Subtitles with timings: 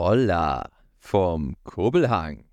[0.00, 0.70] Holla
[1.00, 2.44] vom Kurbelhang.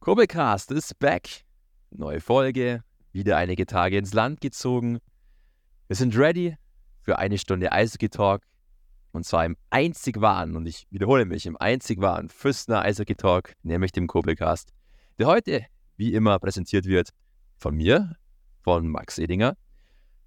[0.00, 1.44] Kurbelcast ist back.
[1.90, 5.00] Neue Folge, wieder einige Tage ins Land gezogen.
[5.88, 6.56] Wir sind ready
[7.02, 8.44] für eine Stunde Eishockey Talk.
[9.12, 13.52] Und zwar im einzig wahren, und ich wiederhole mich, im einzig wahren Füssner Eishockey Talk,
[13.62, 14.72] nämlich dem Kurbelcast,
[15.18, 15.66] der heute,
[15.98, 17.10] wie immer, präsentiert wird
[17.58, 18.16] von mir,
[18.62, 19.54] von Max Edinger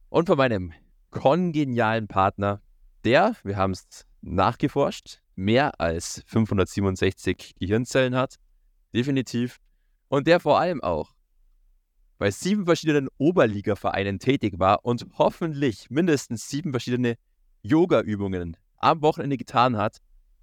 [0.10, 0.72] und von meinem
[1.10, 2.62] kongenialen Partner,
[3.04, 8.36] der, wir haben es nachgeforscht, mehr als 567 Gehirnzellen hat,
[8.94, 9.60] definitiv,
[10.08, 11.14] und der vor allem auch
[12.18, 17.16] bei sieben verschiedenen Oberligavereinen tätig war und hoffentlich mindestens sieben verschiedene
[17.62, 19.98] Yoga-Übungen am Wochenende getan hat,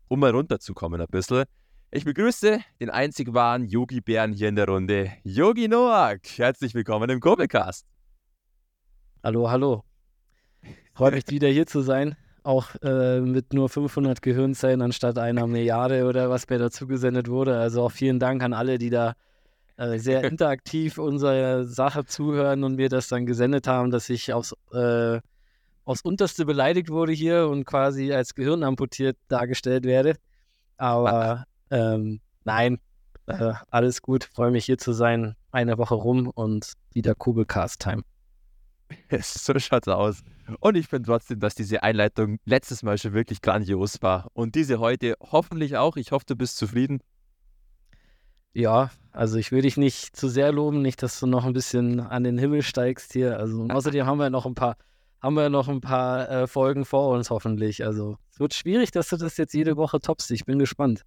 [0.08, 1.44] um mal runterzukommen ein bisschen.
[1.90, 6.20] Ich begrüße den einzig wahren Yogi-Bären hier in der Runde, Yogi Noak.
[6.36, 7.86] Herzlich willkommen im Kurbelcast.
[9.22, 9.84] Hallo, hallo.
[10.94, 16.06] Freut mich wieder hier zu sein auch äh, mit nur 500 Gehirnzellen anstatt einer Milliarde
[16.06, 17.58] oder was mir dazu gesendet wurde.
[17.58, 19.14] Also auch vielen Dank an alle, die da
[19.76, 24.54] äh, sehr interaktiv unserer Sache zuhören und mir das dann gesendet haben, dass ich aufs,
[24.72, 25.20] äh,
[25.84, 30.16] aufs Unterste beleidigt wurde hier und quasi als Gehirn amputiert dargestellt werde.
[30.76, 32.78] Aber ähm, nein,
[33.26, 35.36] äh, alles gut, freue mich hier zu sein.
[35.52, 38.02] Eine Woche rum und wieder Kubelcast-Time.
[39.20, 40.22] so schaut's aus.
[40.60, 44.30] Und ich finde trotzdem, dass diese Einleitung letztes Mal schon wirklich grandios war.
[44.34, 45.96] Und diese heute hoffentlich auch.
[45.96, 47.00] Ich hoffe, du bist zufrieden.
[48.54, 52.00] Ja, also ich will dich nicht zu sehr loben, nicht, dass du noch ein bisschen
[52.00, 53.38] an den Himmel steigst hier.
[53.38, 54.76] Also außerdem haben wir noch ein paar,
[55.20, 57.84] haben wir noch ein paar äh, Folgen vor uns hoffentlich.
[57.84, 60.30] Also es wird schwierig, dass du das jetzt jede Woche toppst.
[60.30, 61.02] Ich bin gespannt.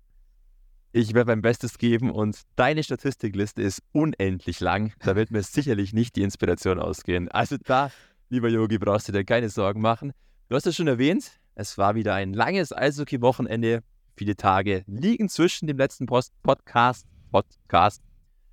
[0.98, 4.94] Ich werde mein Bestes geben und deine Statistikliste ist unendlich lang.
[5.00, 7.28] Da wird mir sicherlich nicht die Inspiration ausgehen.
[7.28, 7.92] Also da,
[8.30, 10.14] lieber Yogi, brauchst du dir keine Sorgen machen.
[10.48, 13.84] Du hast es schon erwähnt, es war wieder ein langes Eishockey-Wochenende.
[14.16, 17.06] Viele Tage liegen zwischen dem letzten Post Podcast.
[17.30, 18.02] Podcast.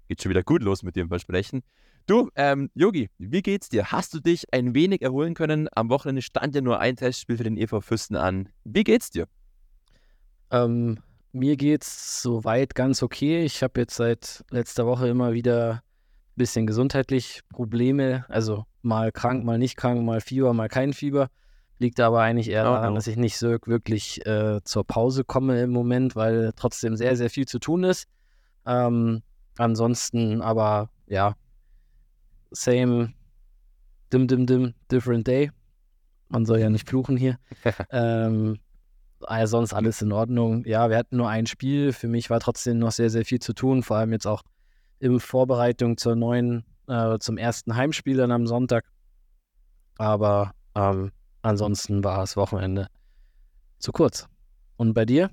[0.08, 1.62] Geht schon wieder gut los mit dem Versprechen.
[2.06, 3.92] Du, ähm, Yogi, wie geht's dir?
[3.92, 5.68] Hast du dich ein wenig erholen können?
[5.76, 8.48] Am Wochenende stand ja nur ein Testspiel für den EV Fürsten an.
[8.64, 9.28] Wie geht's dir?
[10.50, 10.98] Ähm,
[11.32, 13.44] mir geht's soweit ganz okay.
[13.44, 18.24] Ich habe jetzt seit letzter Woche immer wieder ein bisschen gesundheitlich Probleme.
[18.28, 21.28] Also mal krank, mal nicht krank, mal Fieber, mal kein Fieber.
[21.78, 22.94] Liegt aber eigentlich eher oh, daran, oh.
[22.94, 27.30] dass ich nicht so wirklich äh, zur Pause komme im Moment, weil trotzdem sehr, sehr
[27.30, 28.06] viel zu tun ist.
[28.66, 29.22] Ähm,
[29.56, 31.34] ansonsten aber, ja,
[32.50, 33.14] same,
[34.12, 35.50] dim, dim, dim, different day.
[36.28, 37.38] Man soll ja nicht fluchen hier.
[37.90, 38.58] ähm,
[39.26, 40.64] Ah sonst alles in Ordnung.
[40.64, 41.92] Ja, wir hatten nur ein Spiel.
[41.92, 44.42] Für mich war trotzdem noch sehr, sehr viel zu tun, vor allem jetzt auch
[44.98, 48.84] in Vorbereitung zur neuen, äh, zum ersten Heimspiel dann am Sonntag.
[49.98, 51.12] Aber ähm,
[51.42, 52.86] ansonsten war das Wochenende
[53.78, 54.28] zu kurz.
[54.76, 55.30] Und bei dir?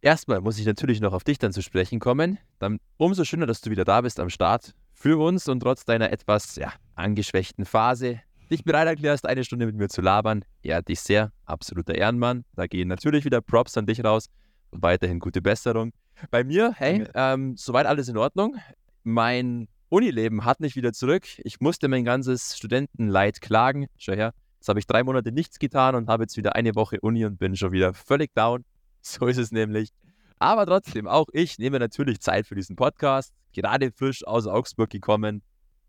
[0.00, 2.38] Erstmal muss ich natürlich noch auf dich dann zu sprechen kommen.
[2.58, 6.10] Dann umso schöner, dass du wieder da bist am Start für uns und trotz deiner
[6.10, 8.20] etwas ja, angeschwächten Phase
[8.50, 10.44] dich bereit erklärst, eine Stunde mit mir zu labern.
[10.62, 12.44] Ehrt dich sehr, absoluter Ehrenmann.
[12.54, 14.26] Da gehen natürlich wieder Props an dich raus
[14.70, 15.92] und weiterhin gute Besserung.
[16.30, 18.56] Bei mir, hey, ähm, soweit alles in Ordnung.
[19.04, 21.26] Mein Unileben hat mich wieder zurück.
[21.38, 23.86] Ich musste mein ganzes Studentenleid klagen.
[23.96, 27.00] Schau her, jetzt habe ich drei Monate nichts getan und habe jetzt wieder eine Woche
[27.00, 28.64] Uni und bin schon wieder völlig down.
[29.02, 29.88] So ist es nämlich.
[30.38, 33.32] Aber trotzdem, auch ich nehme natürlich Zeit für diesen Podcast.
[33.54, 35.42] Gerade frisch aus Augsburg gekommen.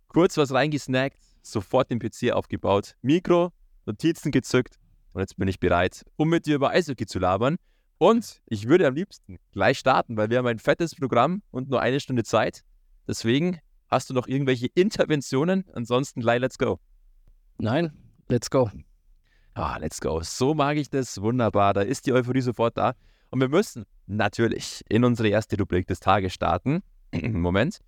[0.08, 3.52] Kurz was reingesnackt, sofort den PC aufgebaut, Mikro,
[3.86, 4.78] Notizen gezückt
[5.14, 7.58] und jetzt bin ich bereit, um mit dir über Eishockey zu labern.
[7.98, 11.82] Und ich würde am liebsten gleich starten, weil wir haben ein fettes Programm und nur
[11.82, 12.64] eine Stunde Zeit.
[13.08, 13.60] Deswegen
[13.90, 15.66] hast du noch irgendwelche Interventionen?
[15.74, 16.80] Ansonsten gleich let's go.
[17.60, 17.92] Nein,
[18.28, 18.72] let's go.
[19.54, 20.22] Ah, let's go.
[20.24, 21.22] So mag ich das.
[21.22, 21.74] Wunderbar.
[21.74, 22.96] Da ist die Euphorie sofort da.
[23.30, 26.82] Und wir müssen natürlich in unsere erste Rubrik des Tages starten.
[27.22, 27.82] Moment.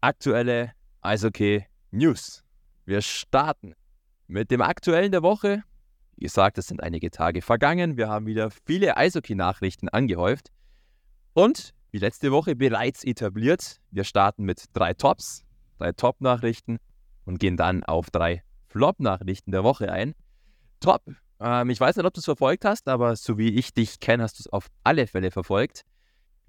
[0.00, 2.43] Aktuelle Eishockey News.
[2.86, 3.74] Wir starten
[4.26, 5.62] mit dem aktuellen der Woche.
[6.16, 7.96] Wie gesagt, es sind einige Tage vergangen.
[7.96, 10.50] Wir haben wieder viele Eishockey-Nachrichten angehäuft.
[11.32, 15.44] Und wie letzte Woche bereits etabliert, wir starten mit drei Tops,
[15.78, 16.78] drei Top-Nachrichten
[17.24, 20.14] und gehen dann auf drei Flop-Nachrichten der Woche ein.
[20.80, 21.02] Top.
[21.40, 24.24] Ähm, ich weiß nicht, ob du es verfolgt hast, aber so wie ich dich kenne,
[24.24, 25.86] hast du es auf alle Fälle verfolgt.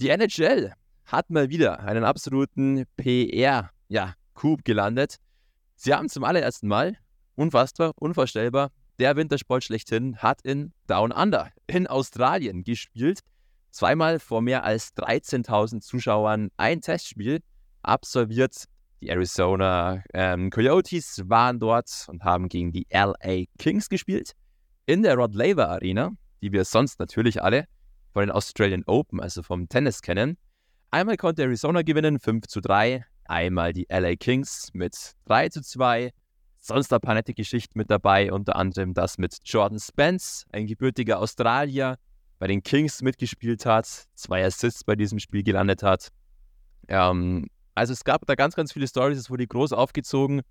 [0.01, 0.73] Die NHL
[1.05, 4.15] hat mal wieder einen absoluten PR, ja,
[4.65, 5.17] gelandet.
[5.75, 6.97] Sie haben zum allerersten Mal,
[7.35, 13.19] unfassbar, unvorstellbar, der Wintersport schlechthin hat in Down Under in Australien gespielt.
[13.71, 17.41] Zweimal vor mehr als 13.000 Zuschauern ein Testspiel
[17.83, 18.63] absolviert.
[19.01, 24.31] Die Arizona ähm, Coyotes waren dort und haben gegen die LA Kings gespielt.
[24.85, 26.11] In der Rod Laver Arena.
[26.41, 27.65] die wir sonst natürlich alle
[28.13, 30.37] von den Australian Open, also vom Tennis kennen.
[30.89, 33.05] Einmal konnte Arizona gewinnen, 5 zu 3.
[33.25, 36.11] Einmal die LA Kings mit 3 zu 2.
[36.59, 41.19] Sonst ein paar nette Geschichten mit dabei, unter anderem das mit Jordan Spence, ein gebürtiger
[41.19, 41.97] Australier,
[42.39, 46.09] bei den Kings mitgespielt hat, zwei Assists bei diesem Spiel gelandet hat.
[46.87, 50.41] Ähm, also es gab da ganz, ganz viele Stories, es wurde groß aufgezogen.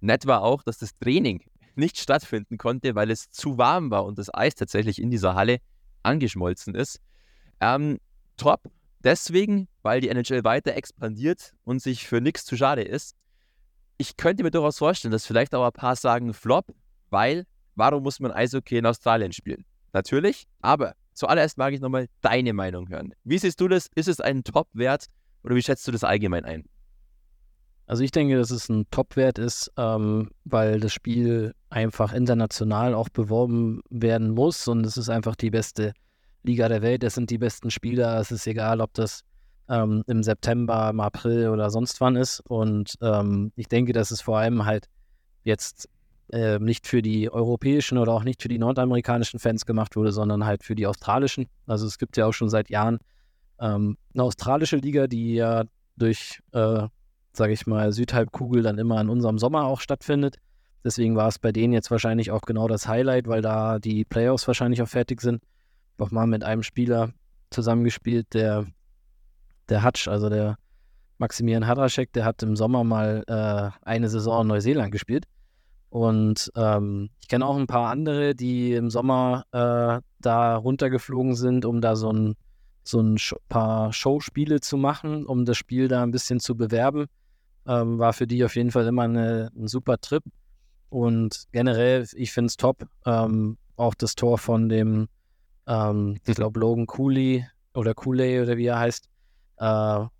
[0.00, 1.42] Nett war auch, dass das Training
[1.74, 5.58] nicht stattfinden konnte, weil es zu warm war und das Eis tatsächlich in dieser Halle
[6.02, 7.00] angeschmolzen ist.
[7.60, 7.98] Ähm,
[8.36, 8.70] top,
[9.04, 13.16] deswegen, weil die NHL weiter expandiert und sich für nichts zu schade ist.
[13.98, 16.66] Ich könnte mir durchaus vorstellen, dass vielleicht auch ein paar sagen Flop,
[17.10, 17.44] weil
[17.74, 19.64] warum muss man Eishockey in Australien spielen?
[19.92, 23.14] Natürlich, aber zuallererst mag ich nochmal deine Meinung hören.
[23.24, 23.88] Wie siehst du das?
[23.94, 25.06] Ist es ein Top-Wert
[25.44, 26.64] oder wie schätzt du das allgemein ein?
[27.86, 33.08] Also ich denke, dass es ein Top-Wert ist, ähm, weil das Spiel einfach international auch
[33.08, 35.92] beworben werden muss und es ist einfach die beste
[36.42, 37.04] Liga der Welt.
[37.04, 38.18] Es sind die besten Spieler.
[38.18, 39.22] Es ist egal, ob das
[39.68, 42.40] ähm, im September, im April oder sonst wann ist.
[42.48, 44.88] Und ähm, ich denke, dass es vor allem halt
[45.44, 45.88] jetzt
[46.32, 50.44] äh, nicht für die europäischen oder auch nicht für die nordamerikanischen Fans gemacht wurde, sondern
[50.44, 51.46] halt für die australischen.
[51.66, 52.98] Also es gibt ja auch schon seit Jahren
[53.60, 55.64] ähm, eine australische Liga, die ja
[55.96, 56.86] durch äh,
[57.32, 60.36] sage ich mal, Südhalbkugel dann immer in unserem Sommer auch stattfindet.
[60.84, 64.46] Deswegen war es bei denen jetzt wahrscheinlich auch genau das Highlight, weil da die Playoffs
[64.46, 65.42] wahrscheinlich auch fertig sind.
[65.98, 67.12] Noch mal mit einem Spieler
[67.50, 68.66] zusammengespielt, der,
[69.68, 70.56] der Hutch, also der
[71.18, 75.26] Maximilian Hadraschek, der hat im Sommer mal äh, eine Saison in Neuseeland gespielt.
[75.88, 81.64] Und ähm, ich kenne auch ein paar andere, die im Sommer äh, da runtergeflogen sind,
[81.64, 82.34] um da so ein,
[82.82, 83.18] so ein
[83.48, 87.06] paar Showspiele zu machen, um das Spiel da ein bisschen zu bewerben.
[87.66, 90.24] Ähm, war für die auf jeden Fall immer eine, ein super Trip.
[90.88, 92.86] Und generell, ich finde es top.
[93.06, 95.08] Ähm, auch das Tor von dem,
[95.66, 99.08] ähm, ich glaube, Logan Cooley oder Cooley oder wie er heißt,
[99.58, 100.10] äh, war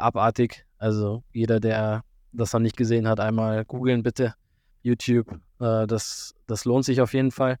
[0.00, 0.64] abartig.
[0.78, 2.02] Also jeder, der
[2.32, 4.34] das noch nicht gesehen hat, einmal googeln bitte.
[4.82, 5.40] YouTube.
[5.60, 7.56] Äh, das, das lohnt sich auf jeden Fall.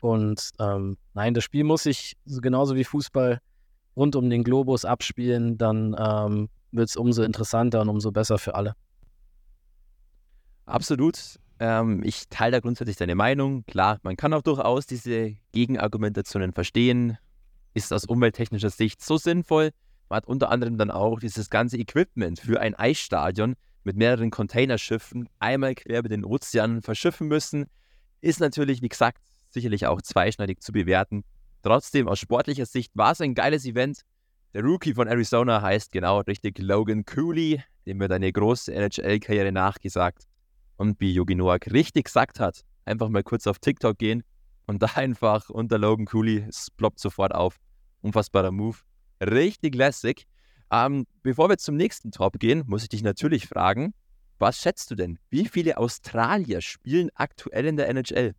[0.00, 3.40] Und ähm, nein, das Spiel muss sich genauso wie Fußball
[3.96, 5.58] rund um den Globus abspielen.
[5.58, 8.74] Dann ähm, wird es umso interessanter und umso besser für alle.
[10.66, 11.38] Absolut.
[11.60, 13.64] Ähm, ich teile da grundsätzlich deine Meinung.
[13.66, 17.18] Klar, man kann auch durchaus diese Gegenargumentationen verstehen.
[17.74, 19.70] Ist aus umwelttechnischer Sicht so sinnvoll.
[20.08, 25.28] Man hat unter anderem dann auch dieses ganze Equipment für ein Eisstadion mit mehreren Containerschiffen
[25.38, 27.66] einmal quer über den Ozean verschiffen müssen.
[28.20, 31.24] Ist natürlich, wie gesagt, sicherlich auch zweischneidig zu bewerten.
[31.62, 34.02] Trotzdem, aus sportlicher Sicht war es ein geiles Event.
[34.54, 40.24] Der Rookie von Arizona heißt genau richtig Logan Cooley, dem wird eine große NHL-Karriere nachgesagt.
[40.78, 44.24] Und wie Yogi Noak richtig gesagt hat, einfach mal kurz auf TikTok gehen
[44.66, 47.58] und da einfach unter Logan Cooley, es ploppt sofort auf.
[48.00, 48.78] Unfassbarer Move.
[49.20, 50.24] Richtig lässig.
[50.70, 53.92] Ähm, bevor wir zum nächsten Top gehen, muss ich dich natürlich fragen,
[54.38, 55.18] was schätzt du denn?
[55.28, 58.34] Wie viele Australier spielen aktuell in der NHL?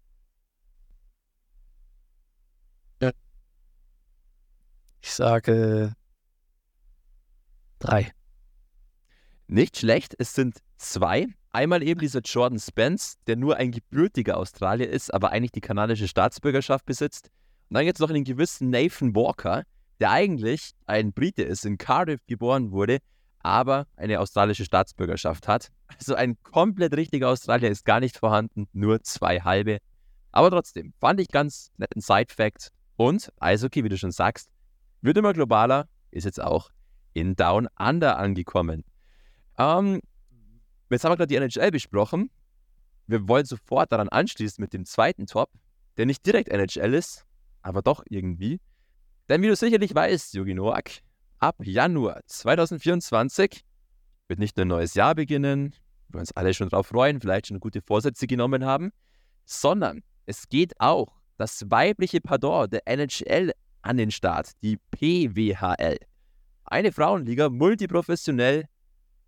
[5.01, 5.95] Ich sage
[7.79, 8.11] Drei.
[9.47, 11.27] Nicht schlecht, es sind zwei.
[11.51, 16.07] Einmal eben dieser Jordan Spence, der nur ein gebürtiger Australier ist, aber eigentlich die kanadische
[16.07, 17.31] Staatsbürgerschaft besitzt.
[17.69, 19.63] Und dann es noch einen gewissen Nathan Walker,
[19.99, 22.99] der eigentlich ein Brite ist, in Cardiff geboren wurde,
[23.39, 25.69] aber eine australische Staatsbürgerschaft hat.
[25.97, 29.79] Also ein komplett richtiger Australier ist gar nicht vorhanden, nur zwei halbe.
[30.31, 32.69] Aber trotzdem, fand ich ganz netten Side-Fact.
[32.95, 34.49] Und Eishockey, wie du schon sagst,
[35.01, 36.69] wird immer globaler, ist jetzt auch
[37.13, 38.83] in Down Under angekommen.
[39.57, 40.01] Ähm,
[40.95, 42.29] jetzt haben wir gerade die NHL besprochen.
[43.07, 45.49] Wir wollen sofort daran anschließen mit dem zweiten Top,
[45.97, 47.25] der nicht direkt NHL ist,
[47.61, 48.59] aber doch irgendwie.
[49.27, 50.89] Denn wie du sicherlich weißt, Yogi Noak,
[51.39, 53.63] ab Januar 2024
[54.27, 55.75] wird nicht nur ein neues Jahr beginnen,
[56.09, 58.91] wir uns alle schon drauf freuen, vielleicht schon gute Vorsätze genommen haben,
[59.45, 65.97] sondern es geht auch das weibliche Pardon der NHL an den Start, die PWHL.
[66.65, 68.65] Eine Frauenliga, multiprofessionell,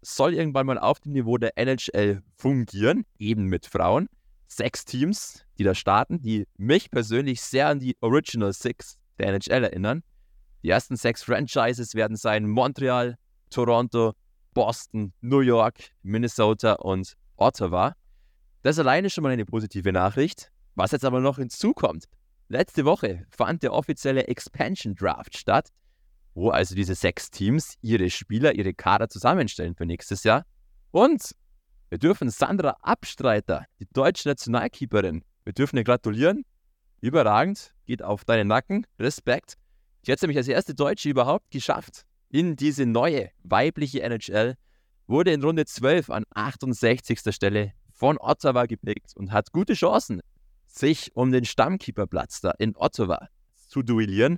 [0.01, 4.07] soll irgendwann mal auf dem Niveau der NHL fungieren, eben mit Frauen.
[4.47, 9.63] Sechs Teams, die da starten, die mich persönlich sehr an die Original Six der NHL
[9.63, 10.03] erinnern.
[10.63, 13.17] Die ersten sechs Franchises werden sein Montreal,
[13.49, 14.13] Toronto,
[14.53, 17.95] Boston, New York, Minnesota und Ottawa.
[18.61, 20.51] Das alleine schon mal eine positive Nachricht.
[20.75, 22.05] Was jetzt aber noch hinzukommt.
[22.47, 25.69] Letzte Woche fand der offizielle Expansion Draft statt
[26.33, 30.45] wo also diese sechs Teams ihre Spieler, ihre Kader zusammenstellen für nächstes Jahr.
[30.91, 31.35] Und
[31.89, 36.45] wir dürfen Sandra Abstreiter, die deutsche Nationalkeeperin, wir dürfen ihr gratulieren.
[37.01, 39.55] Überragend, geht auf deinen Nacken, Respekt.
[40.03, 44.55] Ich hätte nämlich als erste Deutsche überhaupt geschafft in diese neue weibliche NHL,
[45.07, 47.19] wurde in Runde 12 an 68.
[47.35, 50.21] Stelle von Ottawa gepickt und hat gute Chancen,
[50.67, 53.27] sich um den Stammkeeperplatz da in Ottawa
[53.67, 54.37] zu duellieren.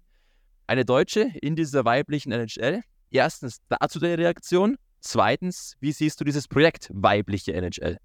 [0.67, 2.82] Eine Deutsche in dieser weiblichen NHL.
[3.10, 4.77] Erstens dazu deine Reaktion.
[5.00, 7.98] Zweitens, wie siehst du dieses Projekt weibliche NHL?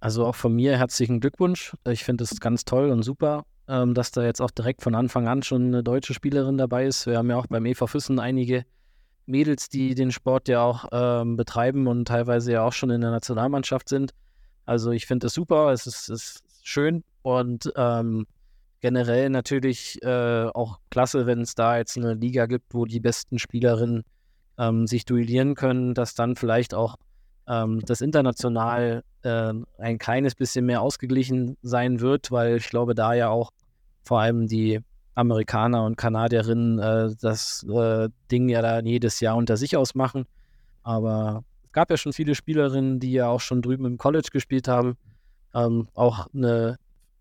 [0.00, 1.74] Also auch von mir herzlichen Glückwunsch.
[1.88, 5.26] Ich finde es ganz toll und super, ähm, dass da jetzt auch direkt von Anfang
[5.28, 7.06] an schon eine deutsche Spielerin dabei ist.
[7.06, 8.64] Wir haben ja auch beim EV Füssen einige
[9.26, 13.10] Mädels, die den Sport ja auch ähm, betreiben und teilweise ja auch schon in der
[13.10, 14.12] Nationalmannschaft sind.
[14.64, 18.26] Also ich finde es super, es ist, ist, schön und ähm,
[18.86, 23.40] generell natürlich äh, auch klasse, wenn es da jetzt eine Liga gibt, wo die besten
[23.40, 24.04] Spielerinnen
[24.58, 26.94] ähm, sich duellieren können, dass dann vielleicht auch
[27.48, 33.12] ähm, das international äh, ein kleines bisschen mehr ausgeglichen sein wird, weil ich glaube, da
[33.12, 33.50] ja auch
[34.04, 34.78] vor allem die
[35.16, 40.26] Amerikaner und Kanadierinnen äh, das äh, Ding ja dann jedes Jahr unter sich ausmachen.
[40.84, 44.68] Aber es gab ja schon viele Spielerinnen, die ja auch schon drüben im College gespielt
[44.68, 44.96] haben.
[45.54, 46.78] Ähm, auch eine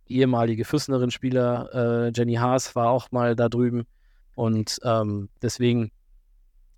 [0.07, 3.85] ehemalige Füssnerin-Spieler, äh, Jenny Haas, war auch mal da drüben.
[4.35, 5.91] Und ähm, deswegen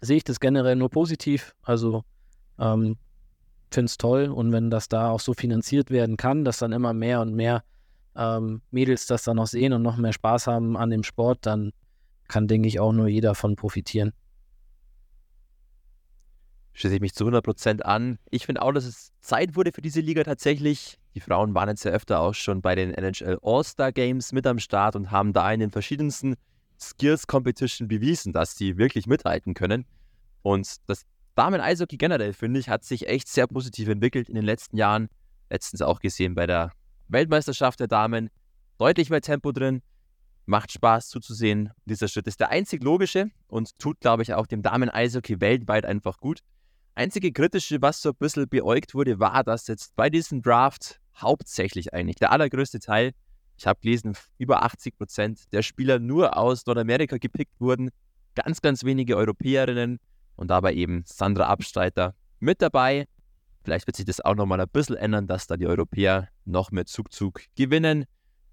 [0.02, 1.56] sehe ich das generell nur positiv.
[1.64, 2.04] Also
[2.60, 2.98] ähm,
[3.72, 6.94] finde es toll und wenn das da auch so finanziert werden kann, dass dann immer
[6.94, 7.64] mehr und mehr
[8.16, 11.72] ähm, Mädels das dann noch sehen und noch mehr Spaß haben an dem Sport, dann
[12.28, 14.14] kann, denke ich, auch nur jeder davon profitieren.
[16.74, 18.20] Schließe ich mich zu 100% an.
[18.30, 21.00] Ich finde auch, dass es Zeit wurde für diese Liga tatsächlich.
[21.18, 24.60] Die Frauen waren jetzt ja öfter auch schon bei den NHL All-Star Games mit am
[24.60, 26.36] Start und haben da in den verschiedensten
[26.80, 29.86] Skills Competition bewiesen, dass sie wirklich mithalten können.
[30.44, 34.78] Und das Damen-Eishockey generell, finde ich, hat sich echt sehr positiv entwickelt in den letzten
[34.78, 35.10] Jahren.
[35.50, 36.72] Letztens auch gesehen bei der
[37.08, 38.30] Weltmeisterschaft der Damen.
[38.78, 39.82] Deutlich mehr Tempo drin.
[40.46, 41.72] Macht Spaß zuzusehen.
[41.86, 46.20] Dieser Schritt ist der einzig logische und tut, glaube ich, auch dem Damen-Eishockey weltweit einfach
[46.20, 46.42] gut.
[46.94, 51.94] Einzige kritische, was so ein bisschen beäugt wurde, war, dass jetzt bei diesem Draft hauptsächlich
[51.94, 53.14] eigentlich der allergrößte Teil,
[53.58, 57.90] ich habe gelesen, über 80 Prozent der Spieler nur aus Nordamerika gepickt wurden.
[58.36, 60.00] Ganz, ganz wenige Europäerinnen
[60.36, 63.08] und dabei eben Sandra Abstreiter mit dabei.
[63.64, 66.86] Vielleicht wird sich das auch nochmal ein bisschen ändern, dass da die Europäer noch mehr
[66.86, 68.06] Zugzug gewinnen.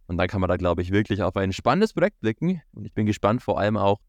[0.07, 2.63] Und dann kann man da, glaube ich, wirklich auf ein spannendes Projekt blicken.
[2.73, 4.01] Und ich bin gespannt vor allem auch,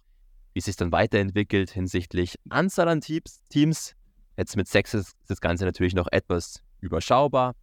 [0.54, 3.96] wie es sich dann weiterentwickelt hinsichtlich Anzahl an Teams.
[4.38, 7.54] Jetzt mit sechs ist das Ganze natürlich noch etwas überschaubar.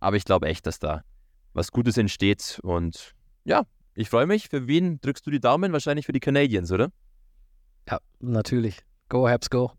[0.00, 1.04] Aber ich glaube echt, dass da
[1.52, 2.58] was Gutes entsteht.
[2.62, 3.14] Und
[3.44, 3.64] ja,
[3.94, 4.48] ich freue mich.
[4.48, 5.72] Für wen drückst du die Daumen?
[5.72, 6.90] Wahrscheinlich für die Canadiens, oder?
[7.88, 8.78] Ja, natürlich.
[9.08, 9.72] Go, Habs, go.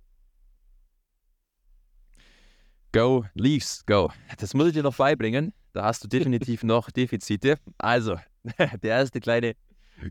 [2.93, 4.11] Go, Leafs, go.
[4.37, 5.53] Das muss ich dir noch beibringen.
[5.73, 7.57] Da hast du definitiv noch Defizite.
[7.77, 8.17] Also,
[8.57, 9.55] der erste kleine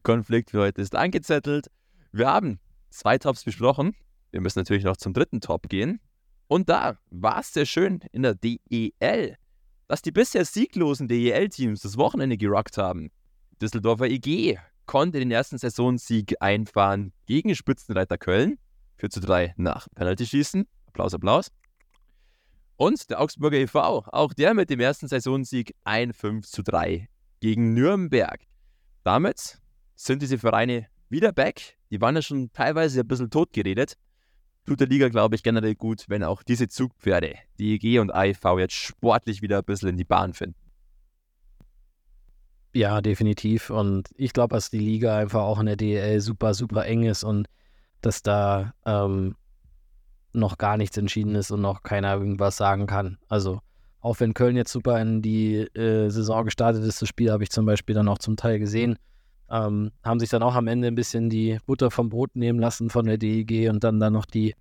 [0.02, 1.70] Konflikt für heute ist angezettelt.
[2.12, 3.94] Wir haben zwei Tops besprochen.
[4.30, 6.00] Wir müssen natürlich noch zum dritten Top gehen.
[6.48, 9.36] Und da war es sehr schön in der DEL,
[9.90, 13.10] dass die bisher sieglosen DEL-Teams das Wochenende gerockt haben.
[13.60, 14.56] Düsseldorfer EG
[14.86, 18.60] konnte den ersten Saisonsieg einfahren gegen Spitzenreiter Köln.
[18.98, 20.64] 4 zu 3 nach Penalty-Schießen.
[20.86, 21.50] Applaus, Applaus.
[22.76, 27.08] Und der Augsburger e.V., auch der mit dem ersten Saisonsieg ein 5 zu 3
[27.40, 28.42] gegen Nürnberg.
[29.02, 29.58] Damit
[29.96, 31.78] sind diese Vereine wieder back.
[31.90, 33.94] Die waren ja schon teilweise ein bisschen totgeredet.
[34.66, 38.58] Tut der Liga, glaube ich, generell gut, wenn auch diese Zugpferde, die EG und AIV,
[38.58, 40.56] jetzt sportlich wieder ein bisschen in die Bahn finden.
[42.72, 43.70] Ja, definitiv.
[43.70, 47.24] Und ich glaube, dass die Liga einfach auch in der DL super, super eng ist
[47.24, 47.48] und
[48.00, 49.34] dass da ähm,
[50.32, 53.18] noch gar nichts entschieden ist und noch keiner irgendwas sagen kann.
[53.28, 53.60] Also
[54.00, 57.50] auch wenn Köln jetzt super in die äh, Saison gestartet ist, das Spiel habe ich
[57.50, 58.96] zum Beispiel dann auch zum Teil gesehen,
[59.50, 62.90] ähm, haben sich dann auch am Ende ein bisschen die Butter vom Brot nehmen lassen
[62.90, 64.54] von der DEG und dann dann noch die,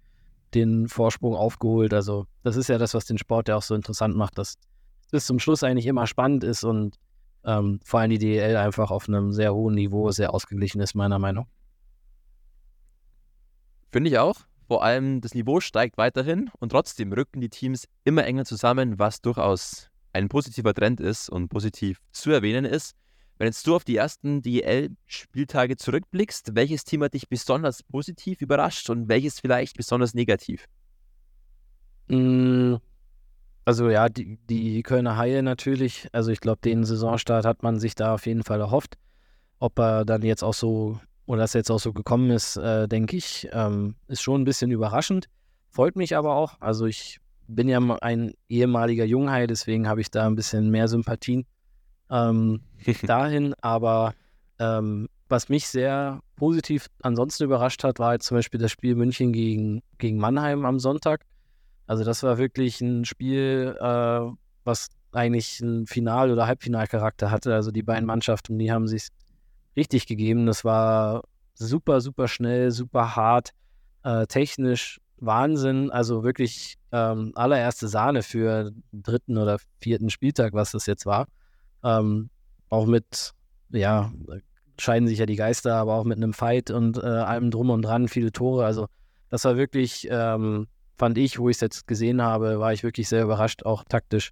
[0.53, 1.93] den Vorsprung aufgeholt.
[1.93, 4.55] Also das ist ja das, was den Sport ja auch so interessant macht, dass
[5.11, 6.95] bis zum Schluss eigentlich immer spannend ist und
[7.45, 11.19] ähm, vor allem die DEL einfach auf einem sehr hohen Niveau sehr ausgeglichen ist, meiner
[11.19, 11.47] Meinung.
[13.91, 14.41] Finde ich auch.
[14.67, 19.21] Vor allem das Niveau steigt weiterhin und trotzdem rücken die Teams immer enger zusammen, was
[19.21, 22.95] durchaus ein positiver Trend ist und positiv zu erwähnen ist.
[23.39, 28.89] Wenn jetzt du auf die ersten DEL-Spieltage zurückblickst, welches Team hat dich besonders positiv überrascht
[28.89, 30.65] und welches vielleicht besonders negativ?
[32.09, 32.75] Mm,
[33.63, 36.09] also ja, die, die Kölner Haie natürlich.
[36.11, 38.97] Also ich glaube, den Saisonstart hat man sich da auf jeden Fall erhofft.
[39.59, 43.15] Ob er dann jetzt auch so oder dass jetzt auch so gekommen ist, äh, denke
[43.15, 45.29] ich, ähm, ist schon ein bisschen überraschend.
[45.69, 46.59] Freut mich aber auch.
[46.59, 51.45] Also ich bin ja ein ehemaliger Junghai, deswegen habe ich da ein bisschen mehr Sympathien.
[52.09, 52.61] Ähm,
[53.03, 53.53] dahin.
[53.61, 54.13] Aber
[54.59, 59.31] ähm, was mich sehr positiv ansonsten überrascht hat, war jetzt zum Beispiel das Spiel München
[59.31, 61.25] gegen, gegen Mannheim am Sonntag.
[61.87, 64.21] Also das war wirklich ein Spiel, äh,
[64.63, 67.53] was eigentlich einen Final- oder Halbfinalcharakter hatte.
[67.53, 69.07] Also die beiden Mannschaften, die haben sich
[69.75, 70.45] richtig gegeben.
[70.45, 71.23] Das war
[71.55, 73.51] super, super schnell, super hart,
[74.03, 75.89] äh, technisch Wahnsinn.
[75.91, 81.27] Also wirklich ähm, allererste Sahne für den dritten oder vierten Spieltag, was das jetzt war.
[81.83, 82.29] Ähm,
[82.69, 83.33] auch mit,
[83.71, 84.11] ja,
[84.77, 87.81] scheiden sich ja die Geister, aber auch mit einem Fight und äh, allem drum und
[87.81, 88.65] dran, viele Tore.
[88.65, 88.87] Also
[89.29, 90.67] das war wirklich, ähm,
[90.97, 94.31] fand ich, wo ich es jetzt gesehen habe, war ich wirklich sehr überrascht, auch taktisch,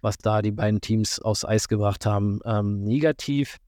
[0.00, 2.40] was da die beiden Teams aufs Eis gebracht haben.
[2.44, 3.58] Ähm, negativ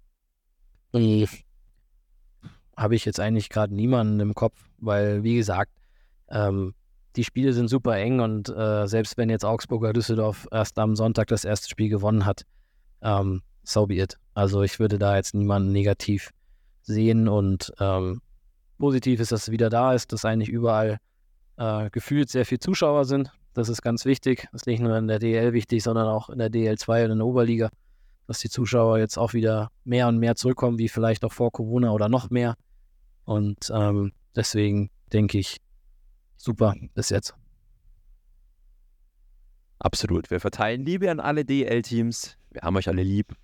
[2.77, 5.73] habe ich jetzt eigentlich gerade niemanden im Kopf, weil, wie gesagt,
[6.31, 6.75] ähm,
[7.17, 11.27] die Spiele sind super eng und äh, selbst wenn jetzt Augsburger Düsseldorf erst am Sonntag
[11.29, 12.45] das erste Spiel gewonnen hat,
[13.02, 14.19] ähm, so be it.
[14.35, 16.31] Also ich würde da jetzt niemanden negativ
[16.83, 18.21] sehen und ähm,
[18.78, 20.99] positiv ist, dass es wieder da ist, dass eigentlich überall
[21.57, 23.33] äh, gefühlt sehr viele Zuschauer sind.
[23.55, 24.49] Das ist ganz wichtig.
[24.52, 27.19] Das ist nicht nur in der DL wichtig, sondern auch in der DL2 und in
[27.19, 27.71] der Oberliga,
[28.26, 31.90] dass die Zuschauer jetzt auch wieder mehr und mehr zurückkommen, wie vielleicht auch vor Corona
[31.90, 32.55] oder noch mehr.
[33.25, 35.59] Und ähm, deswegen denke ich,
[36.37, 37.35] super bis jetzt.
[39.79, 40.31] Absolut.
[40.31, 42.37] Wir verteilen Liebe an alle DL-Teams.
[42.51, 43.35] Wir haben euch alle lieb.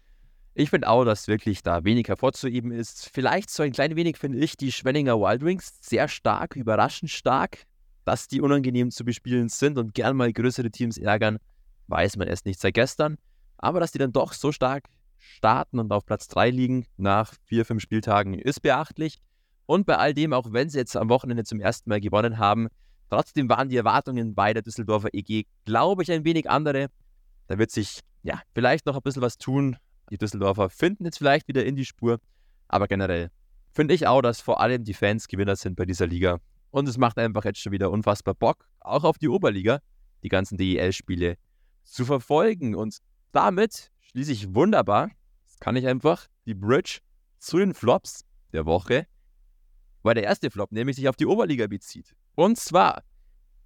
[0.55, 3.11] Ich finde auch, dass wirklich da wenig hervorzuheben ist.
[3.13, 7.65] Vielleicht so ein klein wenig finde ich die Schwenninger Wild Wings sehr stark, überraschend stark.
[8.05, 11.39] Dass die unangenehm zu bespielen sind und gern mal größere Teams ärgern,
[11.87, 13.17] weiß man erst nicht seit gestern.
[13.57, 14.85] Aber dass die dann doch so stark
[15.17, 19.21] starten und auf Platz 3 liegen nach vier, fünf Spieltagen, ist beachtlich.
[19.67, 22.69] Und bei all dem, auch wenn sie jetzt am Wochenende zum ersten Mal gewonnen haben,
[23.15, 26.89] trotzdem waren die Erwartungen bei der Düsseldorfer EG, glaube ich, ein wenig andere.
[27.47, 29.77] Da wird sich ja vielleicht noch ein bisschen was tun.
[30.11, 32.19] Die Düsseldorfer finden jetzt vielleicht wieder in die Spur.
[32.67, 33.31] Aber generell
[33.73, 36.41] finde ich auch, dass vor allem die Fans Gewinner sind bei dieser Liga.
[36.71, 39.79] Und es macht einfach jetzt schon wieder unfassbar Bock, auch auf die Oberliga,
[40.25, 41.37] die ganzen DEL-Spiele
[41.85, 42.75] zu verfolgen.
[42.75, 42.99] Und
[43.31, 45.11] damit schließe ich wunderbar,
[45.47, 46.99] das kann ich einfach, die Bridge
[47.39, 49.07] zu den Flops der Woche
[50.05, 52.15] weil der erste Flop nämlich sich auf die Oberliga bezieht.
[52.35, 53.03] Und zwar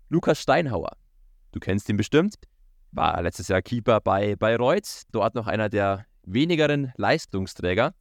[0.08, 0.92] Lukas Steinhauer.
[1.52, 2.36] Du kennst ihn bestimmt.
[2.92, 7.94] War letztes Jahr Keeper bei Bayreuth, dort noch einer der wenigeren Leistungsträger.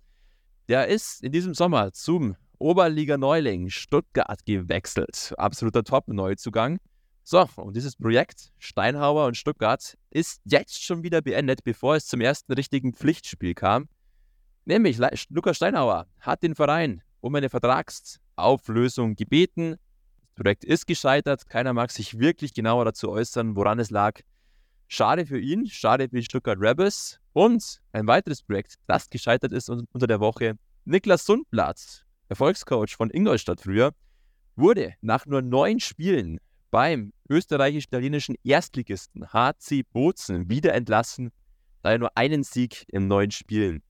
[0.68, 5.34] Der ist in diesem Sommer zum Oberliga-Neuling Stuttgart gewechselt.
[5.38, 6.80] Absoluter Top-Neuzugang.
[7.24, 12.22] So, und dieses Projekt Steinhauer und Stuttgart ist jetzt schon wieder beendet, bevor es zum
[12.22, 13.90] ersten richtigen Pflichtspiel kam.
[14.66, 14.98] Nämlich
[15.30, 19.76] Lukas Steinhauer hat den Verein um eine Vertragsauflösung gebeten.
[20.38, 21.50] Projekt ist gescheitert.
[21.50, 24.22] Keiner mag sich wirklich genauer dazu äußern, woran es lag.
[24.88, 27.20] Schade für ihn, schade für die Stuttgart Rebels.
[27.34, 30.58] Und ein weiteres Projekt, das gescheitert ist unter der Woche.
[30.86, 33.92] Niklas Sundblatt, Erfolgscoach von Ingolstadt früher,
[34.56, 36.40] wurde nach nur neun Spielen
[36.72, 41.32] beim österreichisch-italienischen Erstligisten HC Bozen wieder entlassen,
[41.82, 43.84] da er nur einen Sieg in neun Spielen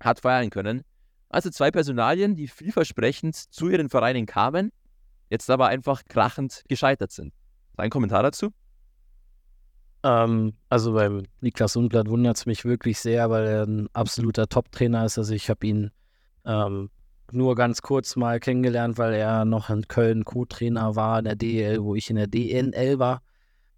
[0.00, 0.82] hat feiern können.
[1.28, 4.72] Also zwei Personalien, die vielversprechend zu ihren Vereinen kamen,
[5.30, 7.32] jetzt aber einfach krachend gescheitert sind.
[7.76, 8.50] Dein Kommentar dazu?
[10.02, 15.04] Ähm, also beim Niklas Sundblatt wundert es mich wirklich sehr, weil er ein absoluter Top-Trainer
[15.04, 15.18] ist.
[15.18, 15.90] Also ich habe ihn
[16.44, 16.90] ähm,
[17.32, 21.82] nur ganz kurz mal kennengelernt, weil er noch in Köln Co-Trainer war in der DL,
[21.82, 23.22] wo ich in der DNL war.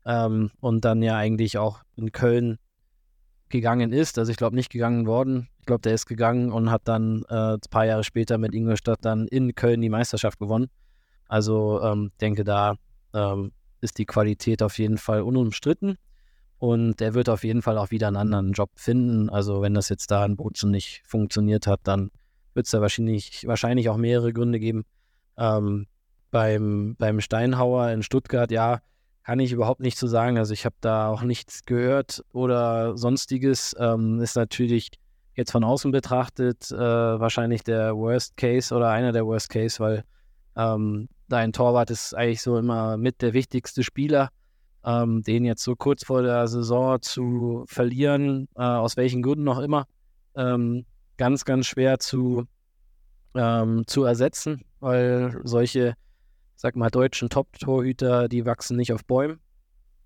[0.04, 2.58] Ähm, und dann ja eigentlich auch in Köln
[3.48, 4.18] gegangen ist.
[4.18, 5.48] Also ich glaube nicht gegangen worden.
[5.58, 9.04] Ich glaube, der ist gegangen und hat dann äh, ein paar Jahre später mit Ingolstadt
[9.04, 10.70] dann in Köln die Meisterschaft gewonnen.
[11.30, 12.74] Also ähm, denke, da
[13.14, 15.96] ähm, ist die Qualität auf jeden Fall unumstritten.
[16.58, 19.30] Und er wird auf jeden Fall auch wieder einen anderen Job finden.
[19.30, 22.10] Also wenn das jetzt da in Bozen nicht funktioniert hat, dann
[22.52, 24.84] wird es da wahrscheinlich, wahrscheinlich auch mehrere Gründe geben.
[25.38, 25.86] Ähm,
[26.32, 28.80] beim, beim Steinhauer in Stuttgart, ja,
[29.22, 30.36] kann ich überhaupt nicht zu so sagen.
[30.36, 33.76] Also ich habe da auch nichts gehört oder sonstiges.
[33.78, 34.90] Ähm, ist natürlich
[35.36, 40.02] jetzt von außen betrachtet äh, wahrscheinlich der Worst Case oder einer der Worst Case, weil
[40.56, 44.30] ähm, dein Torwart ist eigentlich so immer mit der wichtigste Spieler.
[44.82, 49.58] Ähm, den jetzt so kurz vor der Saison zu verlieren, äh, aus welchen Gründen noch
[49.58, 49.86] immer,
[50.34, 50.86] ähm,
[51.18, 52.46] ganz, ganz schwer zu,
[53.34, 55.96] ähm, zu ersetzen, weil solche
[56.60, 59.40] sag mal, deutschen Top-Torhüter, die wachsen nicht auf Bäumen.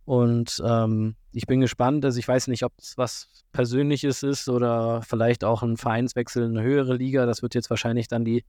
[0.05, 5.03] Und ähm, ich bin gespannt, also ich weiß nicht, ob es was Persönliches ist oder
[5.03, 7.27] vielleicht auch ein Vereinswechsel in eine höhere Liga.
[7.27, 8.45] Das wird jetzt wahrscheinlich dann die,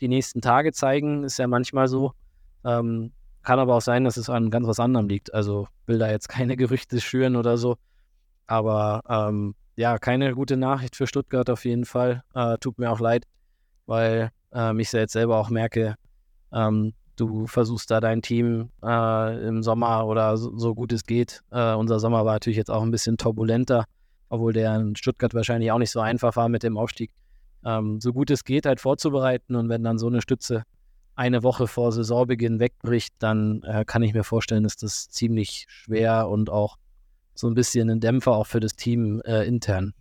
[0.00, 1.24] die nächsten Tage zeigen.
[1.24, 2.12] Ist ja manchmal so.
[2.64, 5.32] Ähm, kann aber auch sein, dass es an ganz was anderem liegt.
[5.32, 7.76] Also will da jetzt keine Gerüchte schüren oder so.
[8.46, 12.24] Aber ähm, ja, keine gute Nachricht für Stuttgart auf jeden Fall.
[12.34, 13.24] Äh, tut mir auch leid,
[13.86, 15.96] weil ähm, ich jetzt selber auch merke,
[16.52, 21.42] ähm, du versuchst da dein Team äh, im Sommer oder so, so, gut es geht.
[21.50, 23.84] Äh, unser Sommer war natürlich jetzt auch ein bisschen turbulenter,
[24.28, 27.10] obwohl der in Stuttgart wahrscheinlich auch nicht so einfach war mit dem Aufstieg.
[27.64, 30.64] Ähm, so gut es geht, halt vorzubereiten und wenn dann so eine Stütze
[31.14, 36.28] eine Woche vor Saisonbeginn wegbricht, dann äh, kann ich mir vorstellen, ist das ziemlich schwer
[36.28, 36.76] und auch
[37.34, 39.94] so ein bisschen ein Dämpfer auch für das Team äh, intern.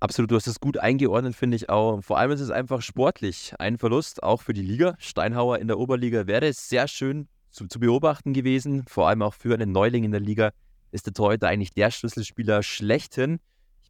[0.00, 2.02] Absolut, du hast es gut eingeordnet, finde ich auch.
[2.02, 4.96] Vor allem ist es einfach sportlich ein Verlust, auch für die Liga.
[4.98, 8.84] Steinhauer in der Oberliga wäre sehr schön zu, zu, beobachten gewesen.
[8.88, 10.50] Vor allem auch für einen Neuling in der Liga
[10.90, 13.38] ist der Torhüter eigentlich der Schlüsselspieler schlechthin.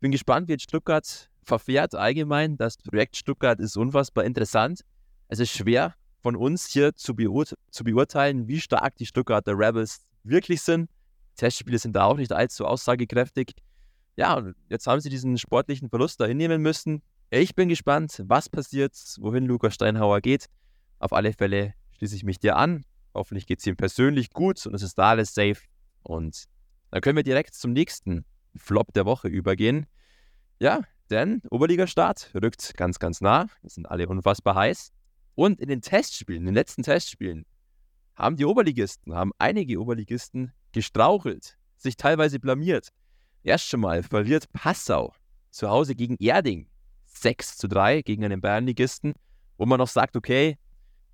[0.03, 2.59] Bin gespannt, wie Stuttgart verfährt allgemein.
[2.59, 4.83] Das Projekt Stuttgart ist unfassbar interessant.
[5.29, 10.05] Es ist schwer von uns hier zu, beur zu beurteilen, wie stark die Stuttgarter Rebels
[10.23, 10.91] wirklich sind.
[11.37, 13.55] Testspiele sind da auch nicht allzu aussagekräftig
[14.17, 17.03] ja, jetzt haben sie diesen sportlichen Verlust da hinnehmen müssen.
[17.31, 20.47] Ich bin gespannt, was passiert, wohin Lukas Steinhauer geht.
[20.99, 22.85] Auf alle Fälle schließe ich mich dir an.
[23.15, 25.61] Hoffentlich geht es ihm persönlich gut und es ist da alles safe.
[26.03, 26.45] Und
[26.91, 28.25] dann können wir direkt zum nächsten
[28.57, 29.87] Flop der Woche übergehen.
[30.59, 33.47] Ja, denn Oberliga-Start rückt ganz, ganz nah.
[33.61, 34.93] Wir sind alle unfassbar heiß.
[35.35, 37.47] Und in den Testspielen, in den letzten Testspielen,
[38.15, 42.89] haben die Oberligisten, haben einige Oberligisten gestrauchelt, sich teilweise blamiert.
[43.43, 45.15] Erst schon mal verliert Passau
[45.51, 46.69] zu Hause gegen Erding
[47.07, 49.15] 6 zu 3 gegen einen Bayernligisten,
[49.57, 50.59] wo man noch sagt, okay,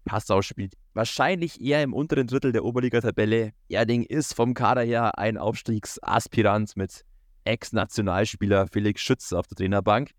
[0.04, 3.52] Passau spielt wahrscheinlich eher im unteren Drittel der Oberliga-Tabelle.
[3.68, 7.04] Erding ist vom Kader her ein Aufstiegsaspirant mit
[7.48, 10.10] Ex-Nationalspieler Felix Schütz auf der Trainerbank.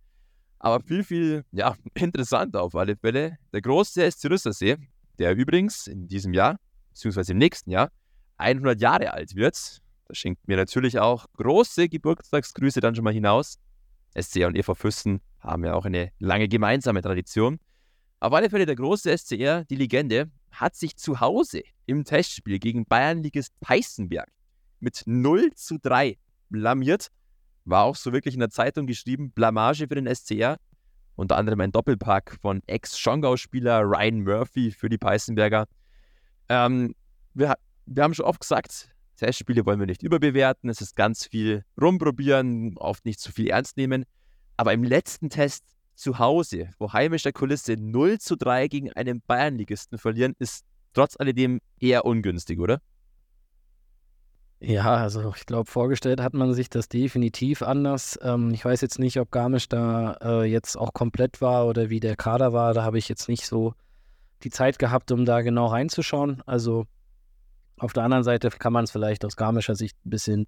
[0.58, 3.38] Aber viel, viel ja, interessanter auf alle Fälle.
[3.54, 4.78] Der große SC Rüssersee,
[5.20, 6.58] der übrigens in diesem Jahr,
[6.90, 7.92] beziehungsweise im nächsten Jahr,
[8.38, 9.80] 100 Jahre alt wird.
[10.08, 13.60] Das schenkt mir natürlich auch große Geburtstagsgrüße dann schon mal hinaus.
[14.20, 17.60] SCR und EV Füssen haben ja auch eine lange gemeinsame Tradition.
[18.20, 22.86] Auf alle Fälle der große SCR, die Legende, hat sich zu Hause im Testspiel gegen
[22.86, 24.30] Bayernligist Heißenberg
[24.80, 26.18] mit 0 zu 3
[26.50, 27.10] blamiert.
[27.70, 30.58] War auch so wirklich in der Zeitung geschrieben, Blamage für den SCR.
[31.16, 35.68] Unter anderem ein Doppelpack von Ex-Schongau-Spieler Ryan Murphy für die Peißenberger.
[36.48, 36.96] Ähm,
[37.36, 37.56] wir,
[37.86, 40.70] wir haben schon oft gesagt, Testspiele wollen wir nicht überbewerten.
[40.70, 44.06] Es ist ganz viel rumprobieren, oft nicht zu viel ernst nehmen.
[44.58, 50.00] Aber im letzten Test zu Hause, wo heimischer Kulisse 0 zu 3 gegen einen Bayernligisten
[50.00, 52.82] verlieren, ist trotz alledem eher ungünstig, oder?
[54.62, 58.20] Ja, also ich glaube, vorgestellt hat man sich das definitiv anders.
[58.22, 62.02] Ähm, ich weiß jetzt nicht, ob Garmisch da äh, jetzt auch komplett war oder wie
[62.02, 62.74] der Kader war.
[62.74, 63.74] Da habe ich jetzt nicht so
[64.44, 66.42] die Zeit gehabt, um da genau reinzuschauen.
[66.46, 66.86] Also
[67.78, 70.48] auf der anderen Seite kann man es vielleicht aus garmischer Sicht ein bisschen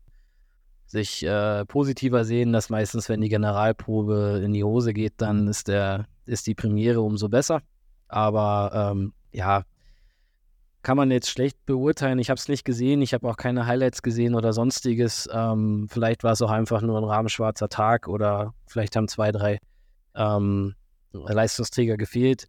[0.86, 5.70] sich äh, positiver sehen, dass meistens, wenn die Generalprobe in die Hose geht, dann ist,
[5.70, 7.62] der, ist die Premiere umso besser.
[8.10, 9.64] Aber ähm, ja,
[10.84, 12.20] kann man jetzt schlecht beurteilen.
[12.20, 15.30] Ich habe es nicht gesehen, ich habe auch keine Highlights gesehen oder sonstiges.
[15.32, 19.60] Ähm, vielleicht war es auch einfach nur ein rahmenschwarzer Tag oder vielleicht haben zwei, drei
[20.16, 20.76] ähm,
[21.14, 22.48] Leistungsträger gefehlt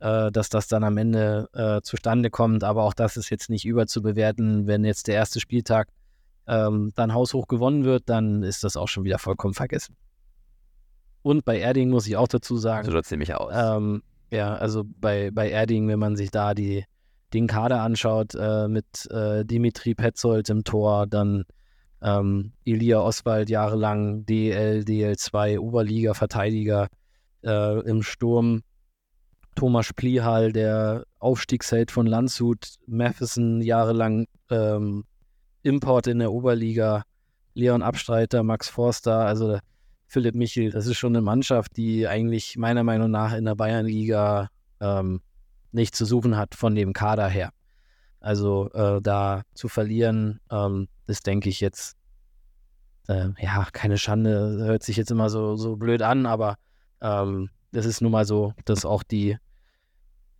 [0.00, 2.64] äh, dass das dann am Ende äh, zustande kommt.
[2.64, 4.66] Aber auch das ist jetzt nicht überzubewerten.
[4.66, 5.88] Wenn jetzt der erste Spieltag
[6.46, 9.96] ähm, dann haushoch gewonnen wird, dann ist das auch schon wieder vollkommen vergessen.
[11.22, 12.86] Und bei Erding muss ich auch dazu sagen.
[12.86, 13.52] So sieht ziemlich aus.
[13.54, 16.84] Ähm, ja, also bei, bei Erding, wenn man sich da die,
[17.32, 21.44] den Kader anschaut, äh, mit äh, Dimitri Petzold im Tor, dann
[22.02, 26.88] ähm, Elia Oswald jahrelang DL, DL2, Oberliga-Verteidiger
[27.44, 28.62] äh, im Sturm,
[29.54, 35.04] Thomas Splihal, der Aufstiegsheld von Landshut, Matheson jahrelang ähm,
[35.62, 37.02] Import in der Oberliga,
[37.54, 39.58] Leon Abstreiter, Max Forster, also
[40.06, 44.48] Philipp Michel, das ist schon eine Mannschaft, die eigentlich meiner Meinung nach in der Bayernliga
[44.80, 45.20] ähm,
[45.72, 47.50] nicht zu suchen hat von dem Kader her.
[48.20, 51.96] Also äh, da zu verlieren, ähm, ist, denke ich, jetzt
[53.08, 56.56] äh, ja keine Schande, hört sich jetzt immer so, so blöd an, aber
[57.00, 59.36] ähm, das ist nun mal so, dass auch die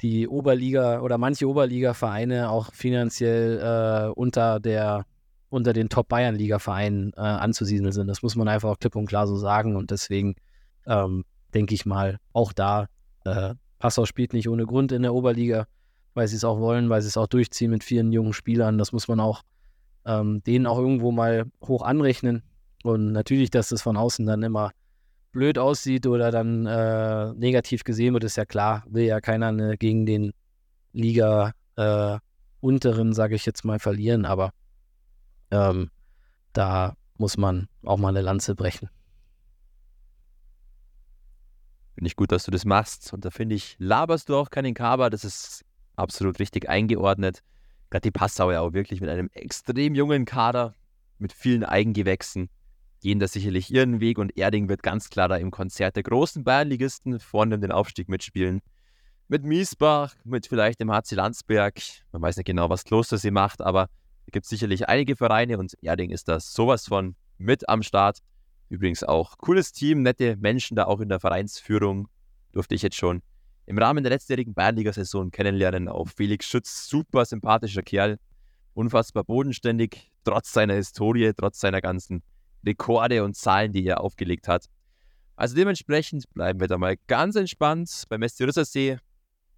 [0.00, 5.04] die Oberliga oder manche Oberliga-Vereine auch finanziell äh, unter der
[5.50, 8.06] unter den Top-Bayern-Liga-Vereinen äh, anzusiedeln sind.
[8.06, 9.76] Das muss man einfach auch klipp und klar so sagen.
[9.76, 10.36] Und deswegen
[10.86, 12.86] ähm, denke ich mal, auch da,
[13.24, 15.66] äh, Passau spielt nicht ohne Grund in der Oberliga,
[16.14, 18.78] weil sie es auch wollen, weil sie es auch durchziehen mit vielen jungen Spielern.
[18.78, 19.42] Das muss man auch
[20.04, 22.42] ähm, denen auch irgendwo mal hoch anrechnen.
[22.82, 24.72] Und natürlich, dass das von außen dann immer
[25.32, 28.84] blöd aussieht oder dann äh, negativ gesehen wird, ist ja klar.
[28.88, 30.32] Will ja keiner ne, gegen den
[30.92, 32.18] Liga äh,
[32.60, 34.24] unteren, sage ich jetzt mal, verlieren.
[34.24, 34.52] Aber
[35.50, 35.90] ähm,
[36.52, 38.88] da muss man auch mal eine Lanze brechen.
[41.98, 43.12] Finde ich gut, dass du das machst.
[43.12, 45.10] Und da finde ich, laberst du auch keinen Kaber.
[45.10, 45.64] Das ist
[45.96, 47.42] absolut richtig eingeordnet.
[47.90, 50.76] Gerade die Passau ja auch wirklich mit einem extrem jungen Kader,
[51.18, 52.50] mit vielen Eigengewächsen,
[53.00, 56.44] gehen da sicherlich ihren Weg und Erding wird ganz klar da im Konzert der großen
[56.44, 58.60] Bayernligisten vorne um den Aufstieg mitspielen.
[59.26, 61.80] Mit Miesbach, mit vielleicht dem HC Landsberg.
[62.12, 63.88] Man weiß nicht genau, was Kloster sie macht, aber
[64.26, 68.20] es gibt sicherlich einige Vereine und Erding ist da sowas von mit am Start.
[68.68, 72.08] Übrigens auch cooles Team, nette Menschen da auch in der Vereinsführung.
[72.52, 73.22] Durfte ich jetzt schon
[73.66, 75.88] im Rahmen der letztjährigen Bayernliga-Saison kennenlernen.
[75.88, 78.18] Auch Felix Schütz, super sympathischer Kerl,
[78.74, 82.22] unfassbar bodenständig, trotz seiner Historie, trotz seiner ganzen
[82.64, 84.66] Rekorde und Zahlen, die er aufgelegt hat.
[85.36, 88.04] Also dementsprechend bleiben wir da mal ganz entspannt.
[88.08, 88.98] Beim SC Rüssersee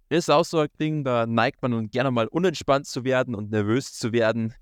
[0.09, 3.93] ist auch so ein Ding, da neigt man gerne mal unentspannt zu werden und nervös
[3.93, 4.53] zu werden.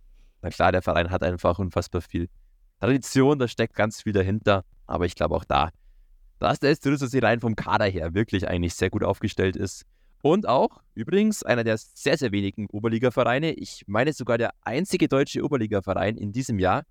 [0.41, 2.29] Na klar, der Verein hat einfach unfassbar viel
[2.79, 4.63] Tradition, da steckt ganz viel dahinter.
[4.87, 5.69] Aber ich glaube auch da,
[6.39, 9.85] dass der SC Rüsselsee rein vom Kader her wirklich eigentlich sehr gut aufgestellt ist.
[10.21, 15.43] Und auch, übrigens, einer der sehr, sehr wenigen Oberliga-Vereine, ich meine sogar der einzige deutsche
[15.43, 16.83] Oberliga-Verein in diesem Jahr,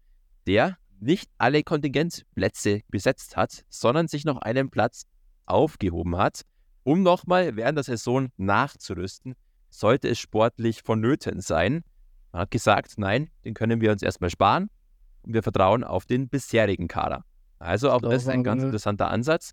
[0.47, 5.05] der nicht alle Kontingentplätze besetzt hat, sondern sich noch einen Platz
[5.45, 6.43] aufgehoben hat,
[6.85, 9.35] um nochmal während der Saison nachzurüsten,
[9.69, 11.85] sollte es sportlich vonnöten sein.
[12.33, 14.71] Man hat gesagt, nein, den können wir uns erstmal sparen
[15.29, 17.25] wir vertrauen auf den bisherigen Kader.
[17.59, 19.53] Also auch das ist ein ganz interessanter Ansatz.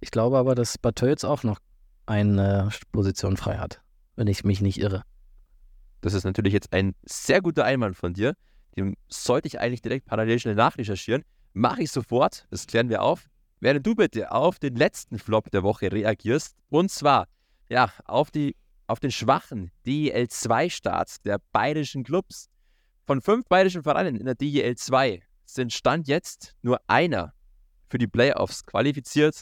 [0.00, 1.58] Ich glaube aber, dass Batö auch noch
[2.06, 3.82] eine Position frei hat,
[4.16, 5.02] wenn ich mich nicht irre.
[6.00, 8.34] Das ist natürlich jetzt ein sehr guter Einwand von dir.
[8.76, 11.24] Den sollte ich eigentlich direkt parallel schnell nachrecherchieren.
[11.52, 13.26] Mache ich sofort, das klären wir auf.
[13.60, 17.26] Während du bitte auf den letzten Flop der Woche reagierst, und zwar
[17.68, 22.49] ja, auf, die, auf den schwachen DEL2-Start der bayerischen Clubs.
[23.10, 27.34] Von fünf bayerischen Vereinen in der DEL 2 sind Stand jetzt nur einer
[27.88, 29.40] für die Playoffs qualifiziert.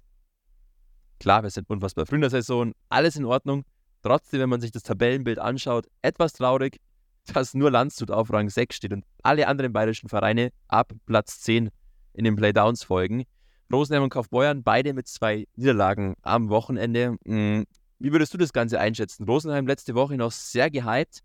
[1.20, 3.66] Klar, wir sind unfassbar früh in der Saison, alles in Ordnung.
[4.02, 6.80] Trotzdem, wenn man sich das Tabellenbild anschaut, etwas traurig,
[7.34, 11.68] dass nur Landshut auf Rang 6 steht und alle anderen bayerischen Vereine ab Platz 10
[12.14, 13.24] in den Playdowns folgen.
[13.70, 17.18] Rosenheim und Kaufbeuern, beide mit zwei Niederlagen am Wochenende.
[17.26, 17.66] Hm,
[17.98, 19.24] wie würdest du das Ganze einschätzen?
[19.24, 21.22] Rosenheim letzte Woche noch sehr gehypt,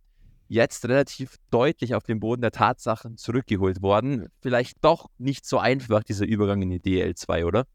[0.53, 4.27] jetzt relativ deutlich auf den Boden der Tatsachen zurückgeholt worden.
[4.41, 7.65] Vielleicht doch nicht so einfach, dieser Übergang in die DL2, oder?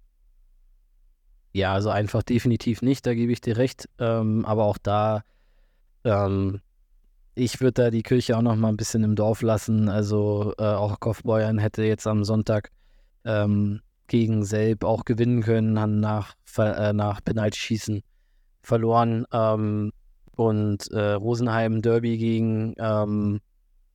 [1.52, 3.88] Ja, also einfach definitiv nicht, da gebe ich dir recht.
[3.98, 5.22] Ähm, aber auch da,
[6.04, 6.60] ähm,
[7.34, 9.88] ich würde da die Kirche auch noch mal ein bisschen im Dorf lassen.
[9.88, 12.70] Also äh, auch Kaufbeuern hätte jetzt am Sonntag
[13.24, 18.02] ähm, gegen Selb auch gewinnen können, nach, äh, nach Penalty-Schießen
[18.62, 19.24] verloren.
[19.32, 19.90] Ähm,
[20.38, 23.40] und äh, Rosenheim Derby gegen, ähm,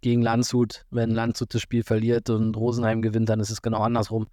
[0.01, 0.83] gegen Landshut.
[0.91, 4.27] Wenn Landshut das Spiel verliert und Rosenheim gewinnt, dann ist es genau andersrum.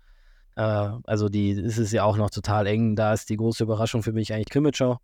[0.56, 2.96] Äh, also die ist es ja auch noch total eng.
[2.96, 4.98] Da ist die große Überraschung für mich eigentlich Krimitschau.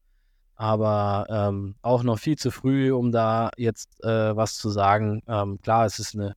[0.56, 5.22] Aber ähm, auch noch viel zu früh, um da jetzt äh, was zu sagen.
[5.28, 6.34] Ähm, klar, es ist eine,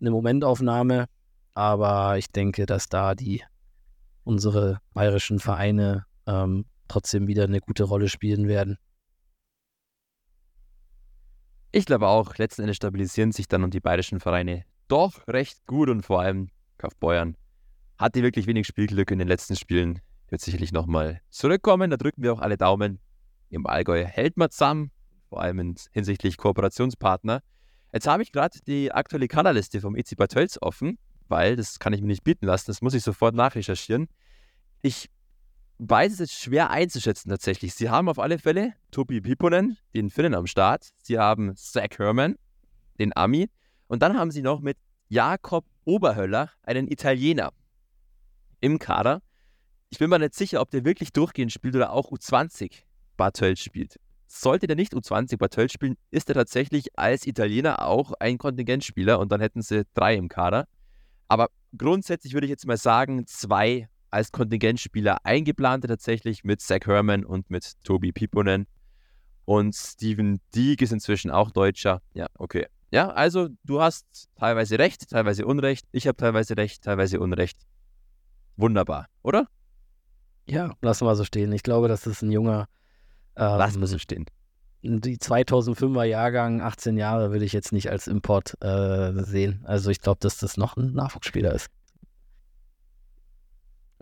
[0.00, 1.06] eine Momentaufnahme,
[1.54, 3.44] aber ich denke, dass da die
[4.24, 8.78] unsere bayerischen Vereine ähm, trotzdem wieder eine gute Rolle spielen werden.
[11.74, 15.88] Ich glaube auch, letzten Endes stabilisieren sich dann und die bayerischen Vereine doch recht gut
[15.88, 17.34] und vor allem Kaufbeuern
[17.96, 20.02] hatte wirklich wenig Spielglück in den letzten Spielen.
[20.28, 21.90] Wird sicherlich nochmal zurückkommen.
[21.90, 23.00] Da drücken wir auch alle Daumen.
[23.48, 24.90] Im Allgäu hält man zusammen,
[25.30, 27.40] vor allem hinsichtlich Kooperationspartner.
[27.90, 31.94] Jetzt habe ich gerade die aktuelle Kaderliste vom EC Bad Tölz offen, weil das kann
[31.94, 32.64] ich mir nicht bieten lassen.
[32.66, 34.08] Das muss ich sofort nachrecherchieren.
[34.82, 35.08] Ich
[35.84, 37.74] Beides ist schwer einzuschätzen tatsächlich.
[37.74, 40.90] Sie haben auf alle Fälle Topi Piponen, den Finnen am Start.
[41.02, 42.36] Sie haben Zach Herman,
[43.00, 43.50] den Ami.
[43.88, 47.50] Und dann haben sie noch mit Jakob Oberhöller einen Italiener
[48.60, 49.22] im Kader.
[49.90, 52.84] Ich bin mir nicht sicher, ob der wirklich durchgehend spielt oder auch U20
[53.16, 53.98] Bartöl spielt.
[54.28, 59.32] Sollte der nicht U20 Bartöl spielen, ist er tatsächlich als Italiener auch ein Kontingentspieler und
[59.32, 60.68] dann hätten sie drei im Kader.
[61.26, 67.24] Aber grundsätzlich würde ich jetzt mal sagen, zwei als Kontingentspieler eingeplante tatsächlich mit Zach Herman
[67.24, 68.66] und mit Tobi Piponen.
[69.44, 72.00] Und Steven Dieg ist inzwischen auch Deutscher.
[72.14, 72.66] Ja, okay.
[72.90, 75.86] Ja, also du hast teilweise recht, teilweise Unrecht.
[75.92, 77.58] Ich habe teilweise recht, teilweise Unrecht.
[78.56, 79.48] Wunderbar, oder?
[80.46, 81.52] Ja, lassen wir so stehen.
[81.52, 82.68] Ich glaube, das ist ein junger.
[83.34, 84.26] Ähm, lassen wir so stehen.
[84.82, 89.62] Die 2005er Jahrgang, 18 Jahre, würde ich jetzt nicht als Import äh, sehen.
[89.64, 91.68] Also ich glaube, dass das noch ein Nachwuchsspieler ist.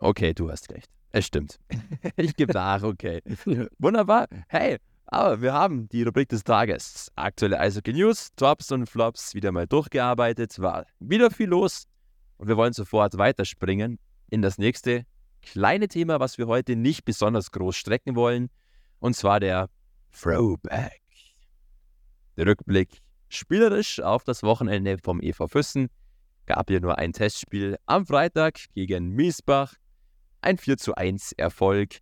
[0.00, 0.88] Okay, du hast recht.
[1.12, 1.58] Es stimmt.
[2.16, 3.20] ich gebe nach, okay.
[3.78, 4.28] Wunderbar.
[4.48, 7.10] Hey, aber wir haben die Rubrik des Tages.
[7.16, 10.58] Aktuelle Eishockey News, Tops und Flops wieder mal durchgearbeitet.
[10.58, 11.84] War wieder viel los.
[12.38, 13.98] Und wir wollen sofort weiterspringen
[14.30, 15.04] in das nächste
[15.42, 18.48] kleine Thema, was wir heute nicht besonders groß strecken wollen.
[19.00, 19.68] Und zwar der
[20.12, 21.02] Throwback.
[22.36, 25.88] Der Rückblick spielerisch auf das Wochenende vom EV Füssen.
[26.46, 29.74] Gab hier nur ein Testspiel am Freitag gegen Miesbach.
[30.42, 31.98] Ein 4 zu 1 Erfolg.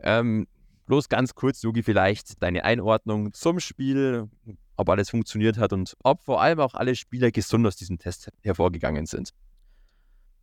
[0.00, 0.46] Ähm,
[0.86, 4.28] bloß ganz kurz, Yugi, vielleicht deine Einordnung zum Spiel,
[4.76, 8.30] ob alles funktioniert hat und ob vor allem auch alle Spieler gesund aus diesem Test
[8.42, 9.30] hervorgegangen sind.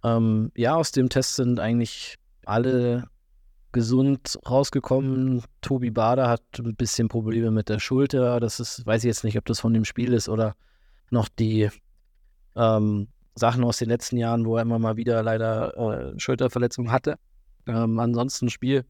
[0.03, 3.05] Ähm, ja, aus dem Test sind eigentlich alle
[3.71, 5.43] gesund rausgekommen.
[5.61, 8.39] Tobi Bader hat ein bisschen Probleme mit der Schulter.
[8.39, 10.55] Das ist, weiß ich jetzt nicht, ob das von dem Spiel ist oder
[11.11, 11.69] noch die
[12.55, 17.17] ähm, Sachen aus den letzten Jahren, wo er immer mal wieder leider äh, Schulterverletzungen hatte.
[17.67, 18.85] Ähm, ansonsten Spiel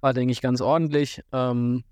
[0.00, 1.22] war, denke ich, ganz ordentlich.
[1.32, 1.84] Ähm,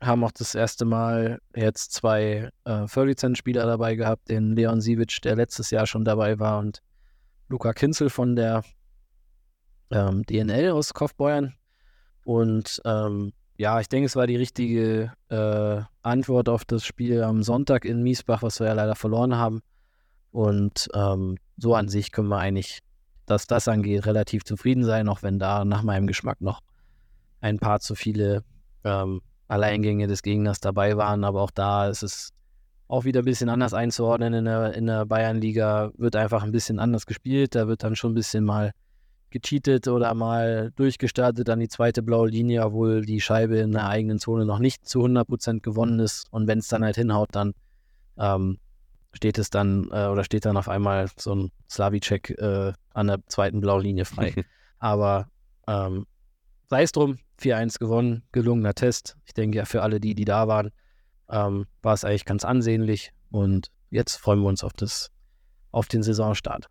[0.00, 5.36] haben auch das erste Mal jetzt zwei äh, Volllizenz-Spieler dabei gehabt, den Leon Sivic, der
[5.36, 6.82] letztes Jahr schon dabei war, und
[7.48, 8.64] Luca Kinzel von der
[9.90, 11.54] ähm, DNL aus Kaufbeuern.
[12.24, 17.42] Und ähm, ja, ich denke, es war die richtige äh, Antwort auf das Spiel am
[17.42, 19.60] Sonntag in Miesbach, was wir ja leider verloren haben.
[20.30, 22.80] Und ähm, so an sich können wir eigentlich,
[23.26, 26.60] dass das angeht, relativ zufrieden sein, auch wenn da nach meinem Geschmack noch
[27.40, 28.44] ein paar zu viele
[28.84, 31.24] ähm, Alleingänge des Gegners dabei waren.
[31.24, 32.32] Aber auch da ist es
[32.88, 35.92] auch wieder ein bisschen anders einzuordnen in der, in der Bayernliga.
[35.96, 37.54] Wird einfach ein bisschen anders gespielt.
[37.54, 38.72] Da wird dann schon ein bisschen mal
[39.30, 44.18] gecheatet oder mal durchgestartet an die zweite blaue Linie, obwohl die Scheibe in der eigenen
[44.18, 46.26] Zone noch nicht zu 100% gewonnen ist.
[46.30, 47.54] Und wenn es dann halt hinhaut, dann
[48.18, 48.58] ähm,
[49.12, 53.26] steht es dann äh, oder steht dann auf einmal so ein Slavicek äh, an der
[53.26, 54.34] zweiten blauen Linie frei.
[54.78, 55.28] Aber
[55.66, 56.06] ähm,
[56.68, 59.16] sei es drum, 4-1 gewonnen, gelungener Test.
[59.26, 60.70] Ich denke ja für alle die, die da waren,
[61.28, 63.12] ähm, war es eigentlich ganz ansehnlich.
[63.30, 65.10] Und jetzt freuen wir uns auf, das,
[65.70, 66.66] auf den Saisonstart.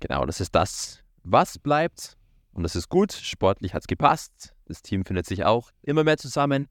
[0.00, 2.16] Genau, das ist das, was bleibt.
[2.52, 3.12] Und das ist gut.
[3.12, 4.54] Sportlich hat es gepasst.
[4.66, 6.68] Das Team findet sich auch immer mehr zusammen.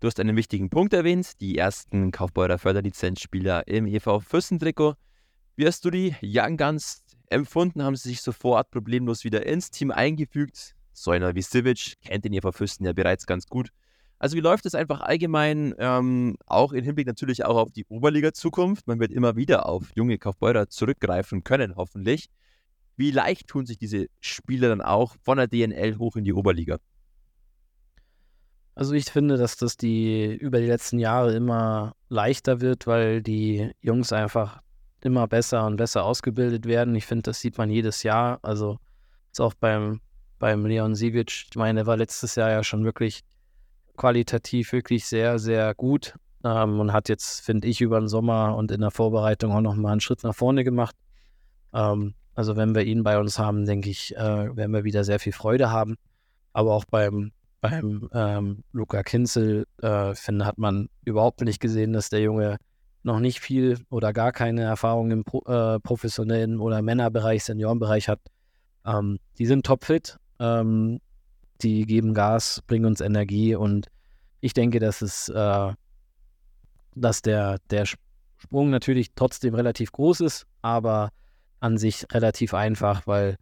[0.00, 4.94] Du hast einen wichtigen Punkt erwähnt, die ersten Kaufbeurer Förderlizenzspieler im EV Fürstentrikot.
[5.56, 7.82] Wie hast du die Young Guns empfunden?
[7.82, 10.76] Haben sie sich sofort problemlos wieder ins Team eingefügt?
[10.92, 13.70] So einer wie Sivic kennt den EV Fürsten ja bereits ganz gut.
[14.20, 18.86] Also wie läuft es einfach allgemein, ähm, auch im Hinblick natürlich auch auf die Oberliga-Zukunft?
[18.86, 22.28] Man wird immer wieder auf junge Kaufbeurer zurückgreifen können, hoffentlich.
[22.96, 26.78] Wie leicht tun sich diese Spieler dann auch von der DNL hoch in die Oberliga?
[28.78, 33.72] Also ich finde, dass das die über die letzten Jahre immer leichter wird, weil die
[33.80, 34.60] Jungs einfach
[35.02, 36.94] immer besser und besser ausgebildet werden.
[36.94, 38.38] Ich finde, das sieht man jedes Jahr.
[38.42, 38.78] Also
[39.32, 40.00] ist auch beim,
[40.38, 43.24] beim Leon Sivic, ich meine, der war letztes Jahr ja schon wirklich
[43.96, 46.14] qualitativ wirklich sehr, sehr gut
[46.44, 49.90] ähm, und hat jetzt, finde ich, über den Sommer und in der Vorbereitung auch nochmal
[49.90, 50.94] einen Schritt nach vorne gemacht.
[51.74, 55.18] Ähm, also wenn wir ihn bei uns haben, denke ich, äh, werden wir wieder sehr
[55.18, 55.96] viel Freude haben.
[56.52, 62.08] Aber auch beim, beim ähm, Luca Kinzel, äh, finde, hat man überhaupt nicht gesehen, dass
[62.08, 62.58] der Junge
[63.02, 68.20] noch nicht viel oder gar keine Erfahrung im Pro, äh, professionellen oder Männerbereich, Seniorenbereich hat.
[68.86, 71.00] Ähm, die sind topfit, ähm,
[71.62, 73.88] die geben Gas, bringen uns Energie und
[74.40, 75.72] ich denke, dass es, äh,
[76.94, 77.86] dass der, der
[78.36, 81.10] Sprung natürlich trotzdem relativ groß ist, aber
[81.60, 83.36] an sich relativ einfach, weil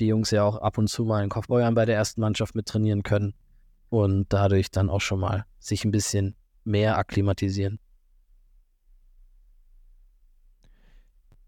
[0.00, 2.66] die Jungs ja auch ab und zu mal in Kaufbeuern bei der ersten Mannschaft mit
[2.66, 3.34] trainieren können
[3.90, 7.78] und dadurch dann auch schon mal sich ein bisschen mehr akklimatisieren.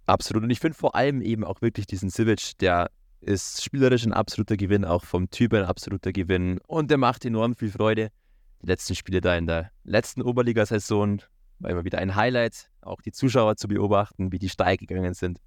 [0.05, 0.42] Absolut.
[0.42, 4.57] Und ich finde vor allem eben auch wirklich diesen Sivic, der ist spielerisch ein absoluter
[4.57, 6.59] Gewinn, auch vom Typ ein absoluter Gewinn.
[6.66, 8.11] Und der macht enorm viel Freude.
[8.61, 11.22] Die letzten Spiele da in der letzten Oberligasaison
[11.61, 15.38] war immer wieder ein Highlight, auch die Zuschauer zu beobachten, wie die steil gegangen sind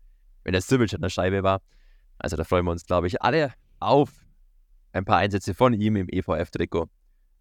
[0.45, 1.61] wenn der Sivic an der Scheibe war.
[2.17, 4.09] Also da freuen wir uns, glaube ich, alle auf
[4.95, 6.87] ein paar Einsätze von ihm im EVF-Trikot.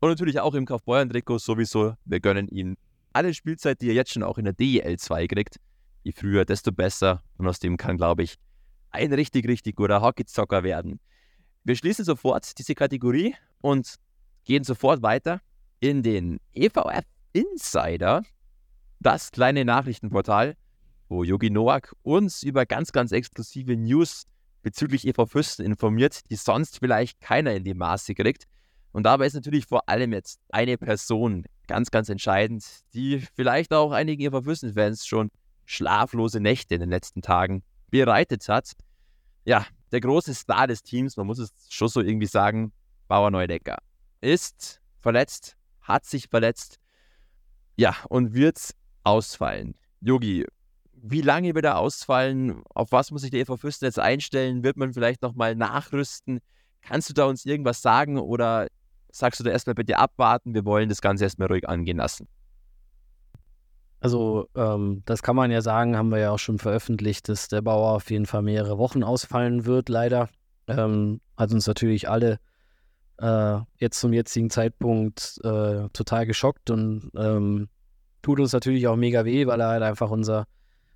[0.00, 1.94] Und natürlich auch im Kaufbeuren-Trikot sowieso.
[2.04, 2.76] Wir gönnen ihm
[3.12, 5.60] alle Spielzeit, die er jetzt schon auch in der DEL 2 kriegt.
[6.02, 7.22] Je früher, desto besser.
[7.38, 8.34] Und aus dem kann, glaube ich,
[8.90, 11.00] ein richtig, richtig guter Hockeyzocker werden.
[11.62, 13.94] Wir schließen sofort diese Kategorie und
[14.44, 15.40] gehen sofort weiter
[15.80, 18.24] in den EVF Insider,
[19.00, 20.56] das kleine Nachrichtenportal,
[21.08, 24.26] wo Yogi Noak uns über ganz, ganz exklusive News
[24.64, 28.44] bezüglich EV Fürsten informiert, die sonst vielleicht keiner in dem Maße kriegt.
[28.90, 33.92] Und dabei ist natürlich vor allem jetzt eine Person ganz, ganz entscheidend, die vielleicht auch
[33.92, 35.30] einigen EV Fürsten-Fans schon
[35.64, 38.72] schlaflose Nächte in den letzten Tagen bereitet hat.
[39.44, 42.72] Ja, der große Star des Teams, man muss es schon so irgendwie sagen,
[43.06, 43.78] Bauer Neudecker,
[44.20, 46.78] ist verletzt, hat sich verletzt,
[47.76, 48.58] ja, und wird
[49.02, 49.74] ausfallen.
[50.00, 50.46] Yogi,
[51.06, 52.62] wie lange wird er ausfallen?
[52.74, 54.64] Auf was muss sich der EV Füssen jetzt einstellen?
[54.64, 56.40] Wird man vielleicht nochmal nachrüsten?
[56.80, 58.68] Kannst du da uns irgendwas sagen oder
[59.12, 60.54] sagst du da erstmal bitte abwarten?
[60.54, 62.26] Wir wollen das Ganze erstmal ruhig angehen lassen.
[64.00, 67.60] Also, ähm, das kann man ja sagen, haben wir ja auch schon veröffentlicht, dass der
[67.60, 70.30] Bauer auf jeden Fall mehrere Wochen ausfallen wird, leider.
[70.68, 72.38] Ähm, hat uns natürlich alle
[73.18, 77.68] äh, jetzt zum jetzigen Zeitpunkt äh, total geschockt und ähm,
[78.22, 80.46] tut uns natürlich auch mega weh, weil er halt einfach unser,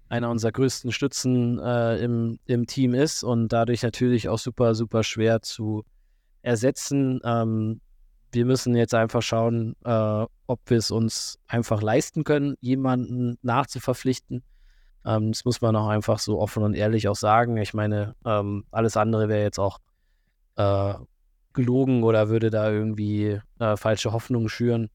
[0.09, 5.03] einer unserer größten Stützen äh, im, im Team ist und dadurch natürlich auch super, super
[5.03, 5.85] schwer zu
[6.43, 7.21] ersetzen.
[7.25, 7.81] Ähm,
[8.33, 14.43] wir müssen jetzt einfach schauen, äh, ob wir es uns einfach leisten können, jemanden nachzuverpflichten.
[15.05, 17.57] Ähm, das muss man auch einfach so offen und ehrlich auch sagen.
[17.57, 19.79] Ich meine, ähm, alles andere wäre jetzt auch
[20.57, 20.95] äh,
[21.53, 24.91] gelogen oder würde da irgendwie äh, falsche Hoffnungen schüren.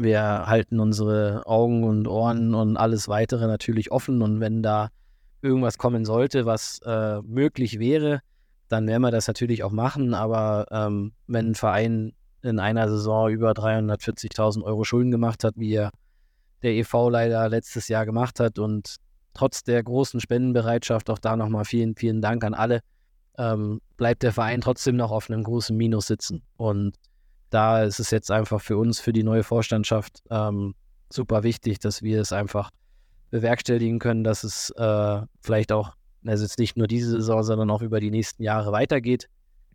[0.00, 4.88] Wir halten unsere Augen und Ohren und alles weitere natürlich offen und wenn da
[5.42, 8.20] irgendwas kommen sollte, was äh, möglich wäre,
[8.68, 10.14] dann werden wir das natürlich auch machen.
[10.14, 15.74] Aber ähm, wenn ein Verein in einer Saison über 340.000 Euro Schulden gemacht hat, wie
[15.74, 15.90] er
[16.62, 18.58] der EV leider letztes Jahr gemacht hat.
[18.58, 18.96] Und
[19.34, 22.80] trotz der großen Spendenbereitschaft, auch da nochmal vielen, vielen Dank an alle,
[23.36, 26.42] ähm, bleibt der Verein trotzdem noch auf einem großen Minus sitzen.
[26.56, 26.96] Und
[27.50, 30.74] da ist es jetzt einfach für uns, für die neue Vorstandschaft, ähm,
[31.12, 32.70] super wichtig, dass wir es einfach
[33.30, 35.92] bewerkstelligen können, dass es äh, vielleicht auch,
[36.24, 39.28] also jetzt nicht nur diese Saison, sondern auch über die nächsten Jahre weitergeht.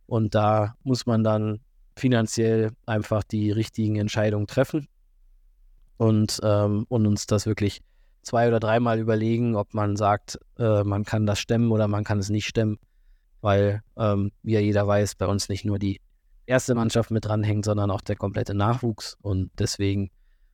[0.07, 1.59] Und da muss man dann
[1.95, 4.87] finanziell einfach die richtigen Entscheidungen treffen
[5.97, 7.81] und, ähm, und uns das wirklich
[8.21, 12.19] zwei oder dreimal überlegen, ob man sagt, äh, man kann das stemmen oder man kann
[12.19, 12.77] es nicht stemmen,
[13.41, 16.01] weil, ähm, wie ja jeder weiß, bei uns nicht nur die
[16.45, 20.11] erste Mannschaft mit dranhängt, sondern auch der komplette Nachwuchs und deswegen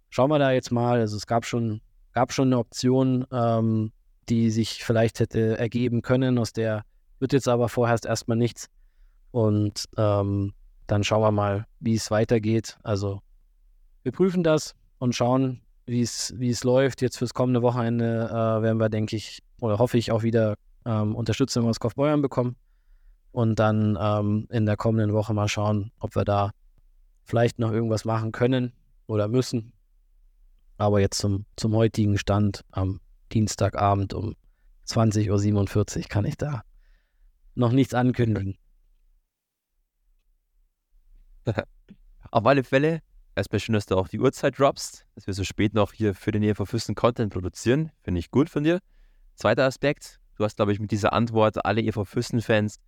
[0.10, 1.00] schauen wir da jetzt mal.
[1.00, 1.82] Also es gab schon,
[2.14, 3.92] gab schon eine Option, ähm,
[4.30, 6.84] die sich vielleicht hätte ergeben können, aus der
[7.20, 8.68] wird jetzt aber vorerst erstmal nichts.
[9.32, 10.54] Und ähm,
[10.88, 12.78] dann schauen wir mal, wie es weitergeht.
[12.84, 13.22] Also
[14.04, 17.02] wir prüfen das und schauen, wie es läuft.
[17.02, 21.16] Jetzt fürs kommende Wochenende äh, werden wir, denke ich, oder hoffe ich auch wieder ähm,
[21.16, 22.56] Unterstützung aus Kaufbeuern bekommen.
[23.32, 26.52] Und dann ähm, in der kommenden Woche mal schauen, ob wir da
[27.24, 28.74] vielleicht noch irgendwas machen können
[29.08, 29.74] oder müssen.
[30.78, 33.00] Aber jetzt zum, zum heutigen Stand am
[33.32, 34.36] Dienstagabend um
[34.88, 36.64] 20.47 Uhr kann ich da
[37.56, 38.58] noch nichts ankündigen.
[42.32, 43.02] Auf alle Fälle,
[43.36, 46.32] erstmal schön, dass du auch die Uhrzeit droppst, dass wir so spät noch hier für
[46.32, 47.92] den EV Füssen Content produzieren.
[48.02, 48.80] Finde ich gut von dir.
[49.36, 52.80] Zweiter Aspekt, du hast, glaube ich, mit dieser Antwort alle EV Füssen-Fans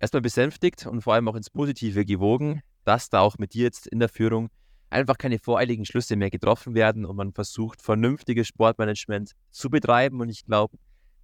[0.00, 3.86] erstmal besänftigt und vor allem auch ins Positive gewogen, dass da auch mit dir jetzt
[3.86, 4.48] in der Führung
[4.88, 10.20] einfach keine voreiligen Schlüsse mehr getroffen werden und man versucht, vernünftiges Sportmanagement zu betreiben.
[10.20, 10.76] Und ich glaube,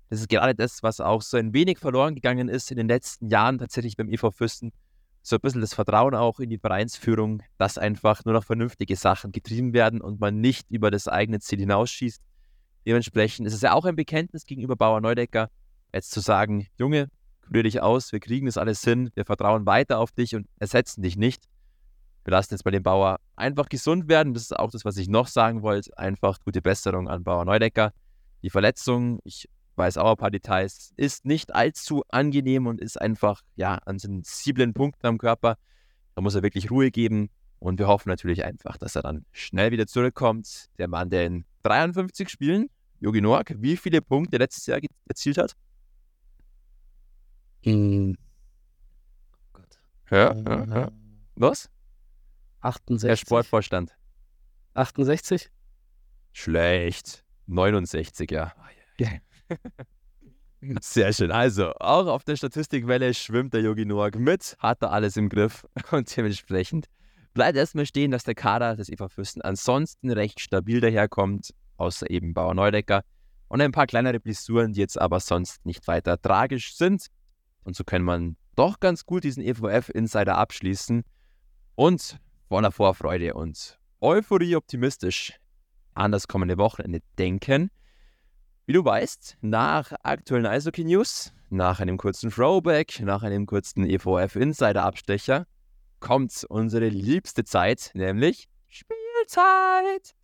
[0.08, 3.28] das ist gerade das, was auch so ein wenig verloren gegangen ist in den letzten
[3.28, 4.72] Jahren tatsächlich beim EV Füssen
[5.22, 9.32] so ein bisschen das Vertrauen auch in die Vereinsführung, dass einfach nur noch vernünftige Sachen
[9.32, 12.22] getrieben werden und man nicht über das eigene Ziel hinausschießt.
[12.86, 15.50] Dementsprechend ist es ja auch ein Bekenntnis gegenüber Bauer Neudecker,
[15.92, 17.08] jetzt zu sagen, Junge,
[17.46, 21.02] kurier dich aus, wir kriegen das alles hin, wir vertrauen weiter auf dich und ersetzen
[21.02, 21.44] dich nicht.
[22.24, 24.34] Wir lassen jetzt bei dem Bauer einfach gesund werden.
[24.34, 25.96] Das ist auch das, was ich noch sagen wollte.
[25.96, 27.92] Einfach gute Besserung an Bauer Neudecker.
[28.42, 33.42] Die Verletzung, ich weiß auch ein paar Details, ist nicht allzu angenehm und ist einfach
[33.54, 35.56] ja an sensiblen Punkten am Körper.
[36.16, 37.30] Da muss er wirklich Ruhe geben
[37.60, 40.66] und wir hoffen natürlich einfach, dass er dann schnell wieder zurückkommt.
[40.78, 42.68] Der Mann, der in 53 Spielen,
[42.98, 45.52] Jogi Noak, wie viele Punkte letztes Jahr erzielt hat?
[47.66, 48.16] In
[49.32, 49.80] oh Gott.
[50.12, 50.92] Ja, ja, ja.
[51.34, 51.68] Was?
[52.60, 53.08] 68.
[53.08, 53.96] Der Sportvorstand.
[54.74, 55.50] 68?
[56.30, 57.24] Schlecht.
[57.46, 58.52] 69, ja.
[59.00, 59.18] Yeah.
[60.80, 61.32] Sehr schön.
[61.32, 65.66] Also, auch auf der Statistikwelle schwimmt der Yogi Noak mit, hat er alles im Griff
[65.90, 66.86] und dementsprechend
[67.34, 72.32] bleibt erstmal stehen, dass der Kader des Eva Fürsten ansonsten recht stabil daherkommt, außer eben
[72.32, 73.02] Bauer Neudecker
[73.48, 77.08] und ein paar kleinere Blessuren, die jetzt aber sonst nicht weiter tragisch sind.
[77.66, 81.02] Und so kann man doch ganz gut diesen EVF-Insider abschließen
[81.74, 85.32] und voller Vorfreude und Euphorie optimistisch
[85.94, 87.72] an das kommende Wochenende denken.
[88.66, 94.36] Wie du weißt, nach aktuellen Eishockey News, nach einem kurzen Throwback, nach einem kurzen EVF
[94.36, 95.48] Insider Abstecher,
[95.98, 100.14] kommt unsere liebste Zeit, nämlich Spielzeit.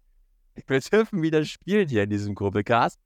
[0.55, 3.01] Wir dürfen wieder spielen hier in diesem Kurbelcast.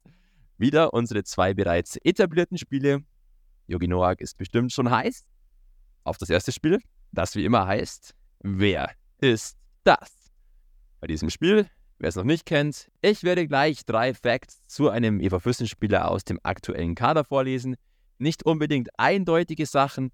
[0.58, 3.02] Wieder unsere zwei bereits etablierten Spiele.
[3.66, 5.24] Yogi Noak ist bestimmt schon heiß
[6.04, 6.80] auf das erste Spiel,
[7.12, 10.30] das wie immer heißt, wer ist das?
[11.00, 15.20] Bei diesem Spiel wer es noch nicht kennt, ich werde gleich drei Facts zu einem
[15.20, 17.76] Eva Füssen-Spieler aus dem aktuellen Kader vorlesen.
[18.18, 20.12] Nicht unbedingt eindeutige Sachen.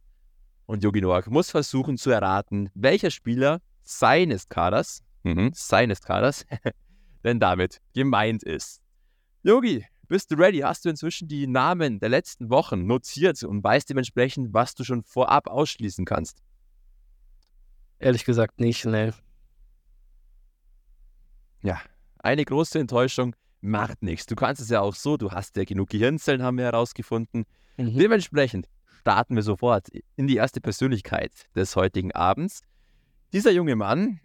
[0.67, 6.47] Und Yogi Noak muss versuchen zu erraten, welcher Spieler seines Kaders, mhm, seines Kaders,
[7.25, 8.81] denn damit gemeint ist.
[9.43, 10.59] Yogi, bist du ready?
[10.59, 15.03] Hast du inzwischen die Namen der letzten Wochen notiert und weißt dementsprechend, was du schon
[15.03, 16.43] vorab ausschließen kannst?
[17.99, 19.15] Ehrlich gesagt nicht, ne.
[21.63, 21.81] Ja,
[22.19, 24.27] eine große Enttäuschung macht nichts.
[24.27, 27.47] Du kannst es ja auch so, du hast ja genug Gehirnzellen, haben wir herausgefunden.
[27.79, 27.97] Mhm.
[27.97, 28.69] Dementsprechend
[29.01, 32.61] starten wir sofort in die erste Persönlichkeit des heutigen Abends.
[33.33, 34.21] Dieser junge Mann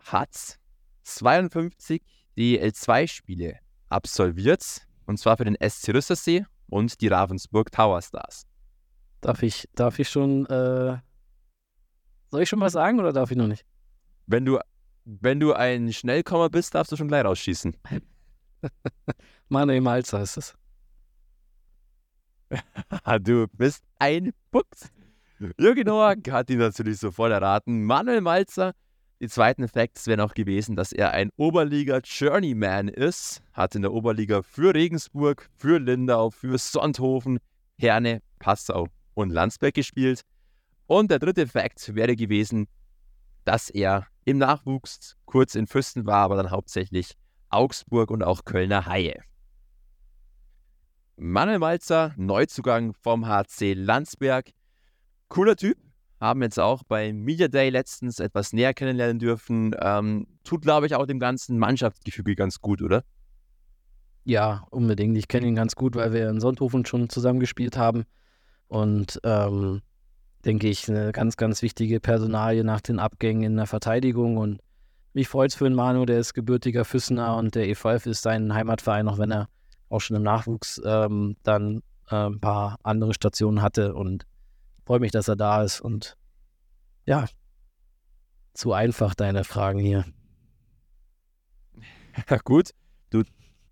[0.00, 0.58] hat
[1.04, 2.02] 52
[2.36, 3.58] DL2-Spiele
[3.88, 8.46] absolviert, und zwar für den SC Rüssersee und die Ravensburg Tower Stars.
[9.20, 10.98] Darf ich, darf ich schon, äh,
[12.30, 13.64] soll ich schon was sagen oder darf ich noch nicht?
[14.26, 14.58] Wenn du,
[15.04, 17.76] wenn du ein Schnellkommer bist, darfst du schon gleich rausschießen.
[19.48, 20.54] Manuel Malzer ist es.
[23.20, 24.90] du bist ein Fuchs.
[25.58, 27.84] Jürgen Noack hat ihn natürlich sofort erraten.
[27.84, 28.74] Manuel Malzer.
[29.20, 33.42] Die zweiten Facts wären auch gewesen, dass er ein Oberliga-Journeyman ist.
[33.52, 37.38] Hat in der Oberliga für Regensburg, für Lindau, für Sonthofen,
[37.78, 40.22] Herne, Passau und Landsberg gespielt.
[40.86, 42.66] Und der dritte Fakt wäre gewesen,
[43.44, 47.14] dass er im Nachwuchs kurz in Fürsten war, aber dann hauptsächlich
[47.50, 49.22] Augsburg und auch Kölner Haie.
[51.16, 54.50] Manuel Malzer, Neuzugang vom HC Landsberg.
[55.28, 55.78] Cooler Typ,
[56.24, 59.74] haben jetzt auch beim Media Day letztens etwas näher kennenlernen dürfen.
[59.80, 63.04] Ähm, tut, glaube ich, auch dem ganzen Mannschaftsgefüge ganz gut, oder?
[64.24, 65.16] Ja, unbedingt.
[65.18, 68.04] Ich kenne ihn ganz gut, weil wir in Sonthofen schon zusammengespielt haben.
[68.68, 69.82] Und ähm,
[70.44, 74.36] denke ich, eine ganz, ganz wichtige Personalie nach den Abgängen in der Verteidigung.
[74.36, 74.60] Und
[75.12, 78.54] mich freut es für den Manu, der ist gebürtiger Füssener und der E5 ist sein
[78.54, 79.48] Heimatverein, auch wenn er
[79.88, 84.24] auch schon im Nachwuchs ähm, dann äh, ein paar andere Stationen hatte und
[84.84, 86.16] freue mich, dass er da ist und
[87.06, 87.26] ja,
[88.54, 90.04] zu einfach deine Fragen hier.
[92.28, 92.70] Ja, gut,
[93.10, 93.22] du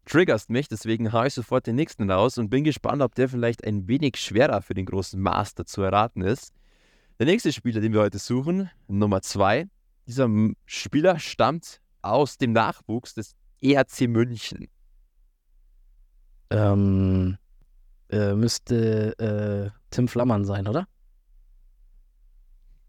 [0.05, 3.65] triggerst mich, deswegen haue ich sofort den nächsten raus und bin gespannt, ob der vielleicht
[3.65, 6.53] ein wenig schwerer für den großen Master zu erraten ist.
[7.19, 9.69] Der nächste Spieler, den wir heute suchen, Nummer zwei.
[10.07, 10.29] Dieser
[10.67, 14.69] Spieler stammt aus dem Nachwuchs des ERC München.
[16.51, 17.39] Ähm,
[18.11, 20.89] äh, müsste äh, Tim Flammern sein, oder?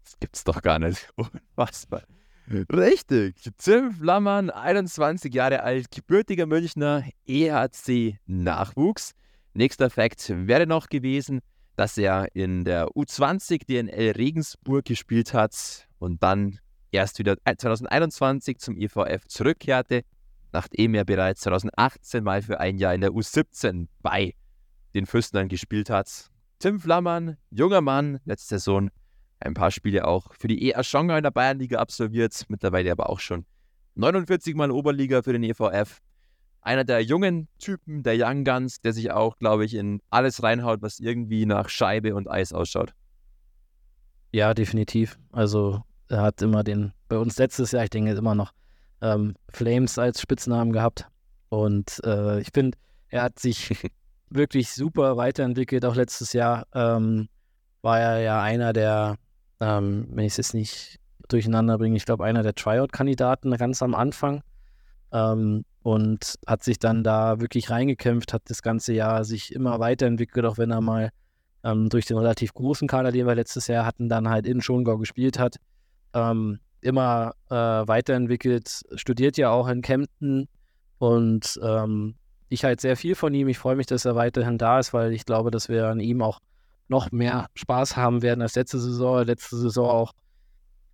[0.04, 1.12] Das gibt's doch gar nicht.
[1.16, 2.02] Unfassbar.
[2.48, 3.36] Richtig.
[3.56, 9.12] Tim Flammern, 21 Jahre alt, gebürtiger Münchner, EHC Nachwuchs.
[9.54, 11.40] Nächster Fakt wäre noch gewesen,
[11.76, 16.58] dass er in der U20 DNL Regensburg gespielt hat und dann
[16.92, 20.04] erst wieder 2021 zum EVF zurückkehrte
[20.54, 24.34] nachdem er bereits 2018 mal für ein Jahr in der U17 bei
[24.94, 26.30] den Fürstern gespielt hat.
[26.60, 28.88] Tim Flammann, junger Mann, letzte Saison
[29.44, 33.20] ein paar Spiele auch für die ER Schonga in der Bayernliga absolviert, mittlerweile aber auch
[33.20, 33.44] schon
[33.96, 36.00] 49 Mal Oberliga für den EVF.
[36.60, 40.80] Einer der jungen Typen, der Young Guns, der sich auch, glaube ich, in alles reinhaut,
[40.80, 42.94] was irgendwie nach Scheibe und Eis ausschaut.
[44.32, 45.18] Ja, definitiv.
[45.30, 48.52] Also er hat immer den, bei uns letztes Jahr, ich denke immer noch,
[49.02, 51.06] ähm, Flames als Spitznamen gehabt.
[51.50, 52.76] Und äh, ich finde,
[53.08, 53.70] er hat sich
[54.30, 55.84] wirklich super weiterentwickelt.
[55.84, 57.28] Auch letztes Jahr ähm,
[57.82, 59.16] war er ja einer der,
[59.64, 60.98] ähm, wenn ich es jetzt nicht
[61.28, 64.42] durcheinander bringe, ich glaube, einer der Tryout-Kandidaten ganz am Anfang.
[65.12, 70.46] Ähm, und hat sich dann da wirklich reingekämpft, hat das ganze Jahr sich immer weiterentwickelt,
[70.46, 71.10] auch wenn er mal
[71.62, 74.96] ähm, durch den relativ großen Kader, den wir letztes Jahr hatten, dann halt in Schongau
[74.96, 75.56] gespielt hat.
[76.14, 80.48] Ähm, immer äh, weiterentwickelt, studiert ja auch in Kempten
[80.98, 82.14] und ähm,
[82.48, 83.48] ich halte sehr viel von ihm.
[83.48, 86.22] Ich freue mich, dass er weiterhin da ist, weil ich glaube, dass wir an ihm
[86.22, 86.40] auch
[86.88, 89.24] noch mehr Spaß haben werden als letzte Saison.
[89.24, 90.12] Letzte Saison auch,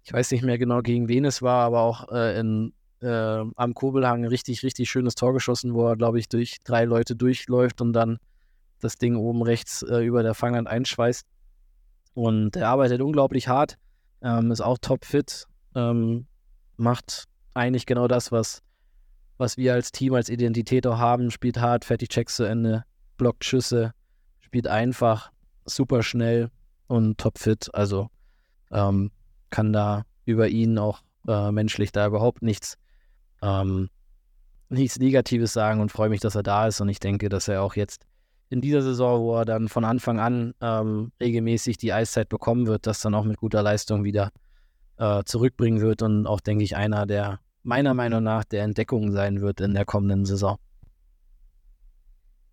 [0.04, 2.72] ich weiß nicht mehr genau, gegen wen es war, aber auch äh, in,
[3.02, 7.16] äh, am Kobelhang richtig, richtig schönes Tor geschossen, wo er, glaube ich, durch drei Leute
[7.16, 8.18] durchläuft und dann
[8.80, 11.26] das Ding oben rechts äh, über der Fanghand einschweißt.
[12.14, 13.76] Und er arbeitet unglaublich hart,
[14.22, 16.26] ähm, ist auch topfit, ähm,
[16.76, 17.24] macht
[17.54, 18.62] eigentlich genau das, was,
[19.38, 21.30] was wir als Team, als Identität auch haben.
[21.30, 22.84] Spielt hart, fährt die Checks zu Ende,
[23.16, 23.92] blockt Schüsse,
[24.40, 25.30] spielt einfach,
[25.64, 26.50] super schnell
[26.86, 27.74] und topfit.
[27.74, 28.08] Also
[28.70, 29.10] ähm,
[29.50, 32.76] kann da über ihn auch äh, menschlich da überhaupt nichts,
[33.42, 33.88] ähm,
[34.68, 36.80] nichts Negatives sagen und freue mich, dass er da ist.
[36.80, 38.06] Und ich denke, dass er auch jetzt
[38.48, 42.86] in dieser Saison, wo er dann von Anfang an ähm, regelmäßig die Eiszeit bekommen wird,
[42.86, 44.30] das dann auch mit guter Leistung wieder
[44.98, 49.40] äh, zurückbringen wird und auch, denke ich, einer der meiner Meinung nach der Entdeckung sein
[49.40, 50.58] wird in der kommenden Saison.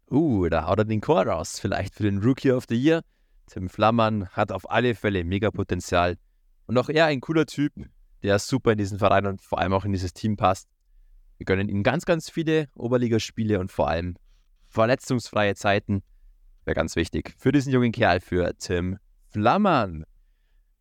[0.09, 1.59] Uh, da haut er den Chor raus.
[1.59, 3.01] Vielleicht für den Rookie of the Year.
[3.47, 6.17] Tim Flammann hat auf alle Fälle mega Potenzial.
[6.65, 7.73] Und auch er ein cooler Typ,
[8.23, 10.67] der super in diesen Verein und vor allem auch in dieses Team passt.
[11.37, 14.15] Wir gönnen ihm ganz, ganz viele Oberligaspiele und vor allem
[14.67, 16.03] verletzungsfreie Zeiten.
[16.65, 18.97] Wäre ganz wichtig für diesen jungen Kerl, für Tim
[19.29, 20.03] Flammann.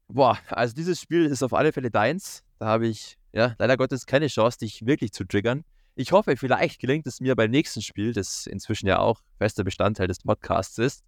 [0.09, 2.43] Boah, also dieses Spiel ist auf alle Fälle deins.
[2.59, 5.65] Da habe ich ja leider Gottes keine Chance, dich wirklich zu triggern.
[5.99, 10.09] Ich hoffe, vielleicht gelingt es mir beim nächsten Spiel, das inzwischen ja auch fester Bestandteil
[10.09, 11.03] des Podcasts ist.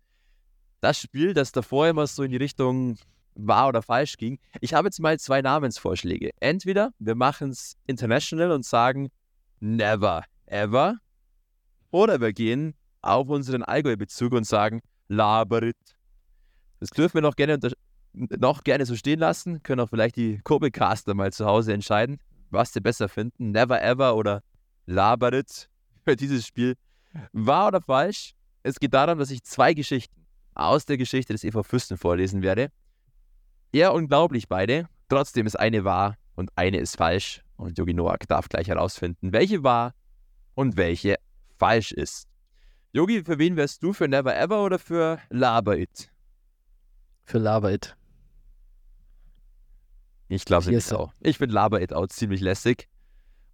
[0.80, 2.96] Das Spiel, das davor immer so in die Richtung
[3.34, 4.38] wahr oder falsch ging.
[4.62, 6.30] Ich habe jetzt mal zwei Namensvorschläge.
[6.40, 9.10] Entweder wir machen es international und sagen
[9.60, 10.96] never ever.
[11.90, 15.76] Oder wir gehen auf unseren Allgäu-Bezug und sagen Laberit.
[16.80, 17.58] Das dürfen wir noch gerne,
[18.14, 19.62] noch gerne so stehen lassen.
[19.62, 23.50] Können auch vielleicht die Kurbelcaster mal zu Hause entscheiden, was sie besser finden.
[23.50, 24.42] Never ever oder
[24.88, 25.68] Laberit
[26.02, 26.74] für dieses Spiel.
[27.32, 28.32] Wahr oder falsch?
[28.62, 32.72] Es geht darum, dass ich zwei Geschichten aus der Geschichte des EV Fürsten vorlesen werde.
[33.70, 34.88] Eher unglaublich beide.
[35.10, 37.42] Trotzdem ist eine wahr und eine ist falsch.
[37.56, 39.94] Und Yogi Noak darf gleich herausfinden, welche wahr
[40.54, 41.16] und welche
[41.58, 42.26] falsch ist.
[42.92, 43.92] Yogi, für wen wärst du?
[43.92, 46.10] Für Never Ever oder für Laber It?
[47.24, 47.94] Für Laber It.
[50.28, 51.12] Ich glaube nicht auch.
[51.20, 52.88] Ich finde Laber It auch ziemlich lässig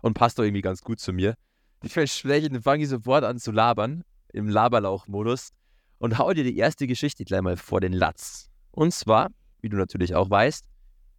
[0.04, 1.34] und passt doch irgendwie ganz gut zu mir.
[1.82, 5.50] Ich dann fange ich sofort an zu labern im Laberlauch-Modus
[5.98, 8.50] und hau dir die erste Geschichte gleich mal vor den Latz.
[8.70, 9.30] Und zwar
[9.64, 10.66] wie du natürlich auch weißt.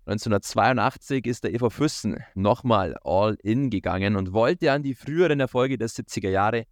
[0.06, 5.80] 1982 ist der EV Füssen nochmal all in gegangen und wollte an die früheren Erfolge
[5.80, 6.66] der 70er Jahre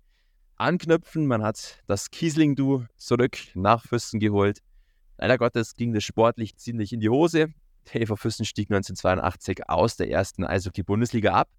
[0.56, 1.26] anknüpfen.
[1.26, 4.60] Man hat das Kiesling-Du zurück nach Füssen geholt.
[5.18, 7.48] Leider Gottes ging das sportlich ziemlich in die Hose.
[7.92, 11.50] Der EV Füssen stieg 1982 aus der ersten Eishockey-Bundesliga ab.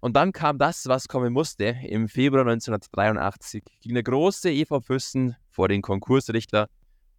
[0.00, 1.76] Und dann kam das, was kommen musste.
[1.86, 6.68] Im Februar 1983 ging der große EV Füssen vor den Konkursrichter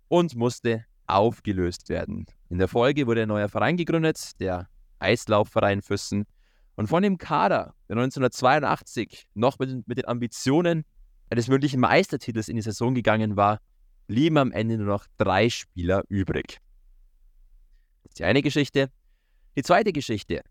[0.08, 2.26] und musste aufgelöst werden.
[2.50, 4.68] In der Folge wurde ein neuer Verein gegründet, der
[5.00, 6.26] Eislaufverein Füssen.
[6.76, 10.84] Und von dem Kader, der 1982 noch mit, mit den Ambitionen
[11.30, 13.60] eines möglichen Meistertitels in die Saison gegangen war,
[14.08, 16.60] blieben am Ende nur noch drei Spieler übrig.
[18.04, 18.90] Das ist die eine Geschichte.
[19.56, 20.42] Die zweite Geschichte.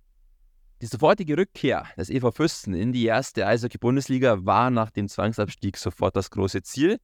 [0.83, 6.17] Die sofortige Rückkehr des EV Füssen in die erste Eishockey-Bundesliga war nach dem Zwangsabstieg sofort
[6.17, 6.99] das große Ziel.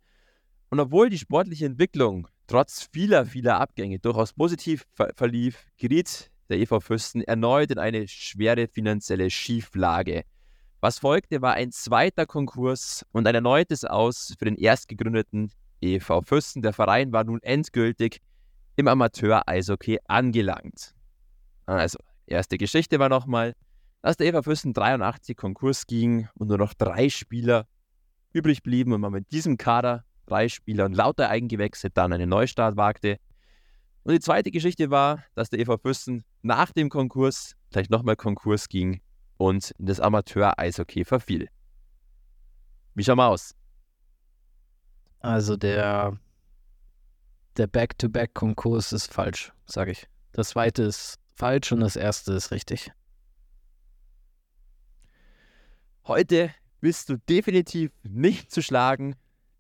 [0.71, 6.59] Und obwohl die sportliche Entwicklung trotz vieler, vieler Abgänge durchaus positiv ver verlief, geriet der
[6.59, 10.25] EV Fürsten erneut in eine schwere finanzielle Schieflage.
[10.81, 15.53] Was folgte, war ein zweiter Konkurs und ein erneutes Aus für den erst gegründeten
[15.83, 16.63] EV Fürsten.
[16.63, 18.23] Der Verein war nun endgültig
[18.77, 20.95] im Amateur-Eishockey angelangt.
[21.67, 23.55] Also, erste Geschichte war nochmal,
[24.07, 27.67] dass der EV Fürsten 83 Konkurs ging und nur noch drei Spieler
[28.33, 33.19] übrig blieben und man mit diesem Kader drei Spielern lauter Eigengewächse dann einen Neustart wagte.
[34.05, 38.69] Und die zweite Geschichte war, dass der EV Fürsten nach dem Konkurs gleich nochmal Konkurs
[38.69, 39.01] ging
[39.39, 41.49] und in das Amateur-Eishockey verfiel.
[42.95, 43.57] Wie schauen wir aus?
[45.19, 46.17] Also der,
[47.57, 50.07] der Back-to-Back-Konkurs ist falsch, sage ich.
[50.31, 52.93] Das zweite ist falsch und das erste ist richtig.
[56.07, 59.17] Heute bist du definitiv nicht zu schlagen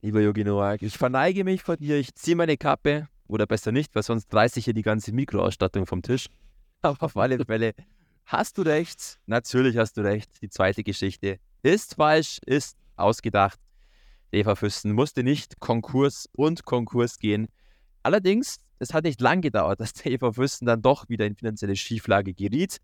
[0.06, 0.82] lieber Yogi Noak.
[0.82, 4.60] Ich verneige mich vor dir, ich ziehe meine Kappe, oder besser nicht, weil sonst reiße
[4.60, 6.28] ich hier die ganze Mikroausstattung vom Tisch.
[6.82, 7.74] Aber auf alle Fälle
[8.24, 10.30] hast du recht, natürlich hast du recht.
[10.40, 13.58] Die zweite Geschichte ist falsch, ist ausgedacht.
[14.30, 17.48] Eva Füssen musste nicht Konkurs und Konkurs gehen.
[18.04, 21.74] Allerdings, es hat nicht lang gedauert, dass der Eva Füssen dann doch wieder in finanzielle
[21.74, 22.78] Schieflage geriet.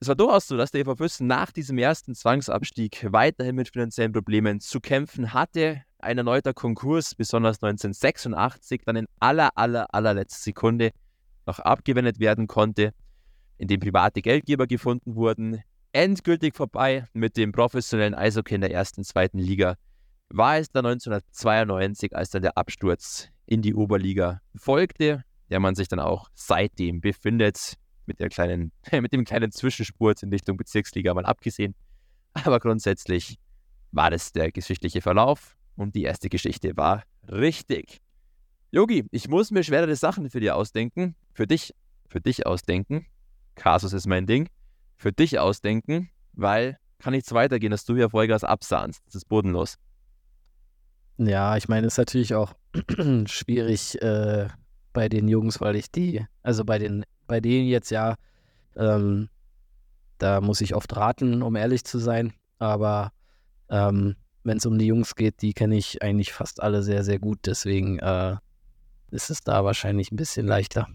[0.00, 4.12] Es war durchaus so, dass der EV Füssen nach diesem ersten Zwangsabstieg weiterhin mit finanziellen
[4.12, 10.90] Problemen zu kämpfen hatte ein erneuter Konkurs, besonders 1986, dann in aller, aller, allerletzter Sekunde
[11.46, 12.92] noch abgewendet werden konnte,
[13.58, 15.62] in dem private Geldgeber gefunden wurden.
[15.92, 19.76] Endgültig vorbei mit dem professionellen Eishockey in der ersten, zweiten Liga
[20.28, 25.88] war es dann 1992, als dann der Absturz in die Oberliga folgte, der man sich
[25.88, 27.74] dann auch seitdem befindet,
[28.06, 31.74] mit, der kleinen, mit dem kleinen Zwischenspurt in Richtung Bezirksliga mal abgesehen.
[32.32, 33.38] Aber grundsätzlich
[33.92, 35.56] war das der geschichtliche Verlauf.
[35.76, 38.00] Und die erste Geschichte war richtig.
[38.70, 41.14] Yogi, ich muss mir schwerere Sachen für dich ausdenken.
[41.32, 41.74] Für dich,
[42.08, 43.06] für dich ausdenken.
[43.54, 44.48] Kasus ist mein Ding.
[44.96, 49.02] Für dich ausdenken, weil kann nichts weitergehen, dass du hier Vollgas absahnst.
[49.06, 49.76] Das ist bodenlos.
[51.18, 52.54] Ja, ich meine, es ist natürlich auch
[53.26, 54.48] schwierig äh,
[54.92, 58.16] bei den Jungs, weil ich die, also bei den, bei denen jetzt ja
[58.76, 59.28] ähm,
[60.18, 62.32] da muss ich oft raten, um ehrlich zu sein.
[62.58, 63.12] Aber
[63.68, 67.18] ähm, wenn es um die Jungs geht, die kenne ich eigentlich fast alle sehr, sehr
[67.18, 67.40] gut.
[67.46, 68.36] Deswegen äh,
[69.10, 70.88] ist es da wahrscheinlich ein bisschen leichter.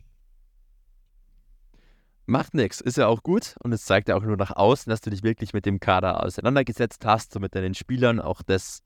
[2.25, 5.01] Macht nichts, ist ja auch gut und es zeigt ja auch nur nach außen, dass
[5.01, 8.21] du dich wirklich mit dem Kader auseinandergesetzt hast, und mit deinen Spielern.
[8.21, 8.83] Auch das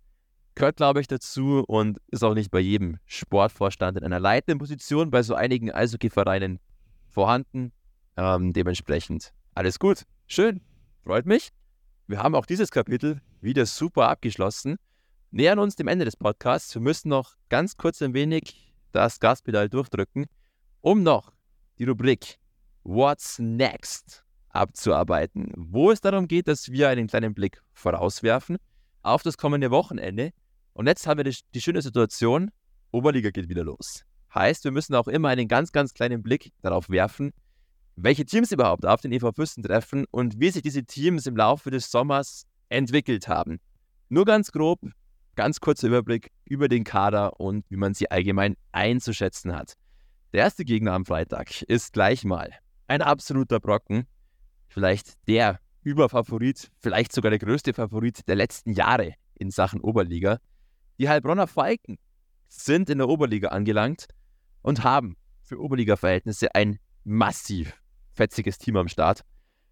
[0.55, 5.11] gehört, glaube ich, dazu und ist auch nicht bei jedem Sportvorstand in einer leitenden Position
[5.11, 6.59] bei so einigen Eishockey-Vereinen
[7.15, 7.71] vorhanden.
[8.17, 10.59] Ähm, dementsprechend alles gut, schön,
[11.01, 11.49] freut mich.
[12.07, 14.75] Wir haben auch dieses Kapitel wieder super abgeschlossen.
[15.31, 16.75] Nähern uns dem Ende des Podcasts.
[16.75, 20.25] Wir müssen noch ganz kurz ein wenig das Gaspedal durchdrücken,
[20.81, 21.31] um noch
[21.79, 22.37] die Rubrik
[22.83, 28.57] What's Next abzuarbeiten, wo es darum geht, dass wir einen kleinen Blick vorauswerfen
[29.03, 30.31] auf das kommende Wochenende.
[30.73, 32.51] Und jetzt haben wir die, die schöne Situation,
[32.91, 34.05] Oberliga geht wieder los.
[34.35, 37.31] Heißt, wir müssen auch immer einen ganz, ganz kleinen Blick darauf werfen,
[37.95, 41.71] welche Teams überhaupt auf den EV Fürsten treffen und wie sich diese Teams im Laufe
[41.71, 43.61] des Sommers entwickelt haben.
[44.09, 44.81] Nur ganz grob,
[45.35, 49.75] ganz kurzer Überblick über den Kader und wie man sie allgemein einzuschätzen hat.
[50.33, 52.51] Der erste Gegner am Freitag ist gleich mal
[52.87, 54.05] ein absoluter Brocken.
[54.67, 60.39] Vielleicht der Überfavorit, vielleicht sogar der größte Favorit der letzten Jahre in Sachen Oberliga.
[60.99, 61.97] Die Heilbronner Falken
[62.49, 64.07] sind in der Oberliga angelangt
[64.65, 67.79] und haben für Oberliga-Verhältnisse ein massiv
[68.13, 69.21] fetziges Team am Start.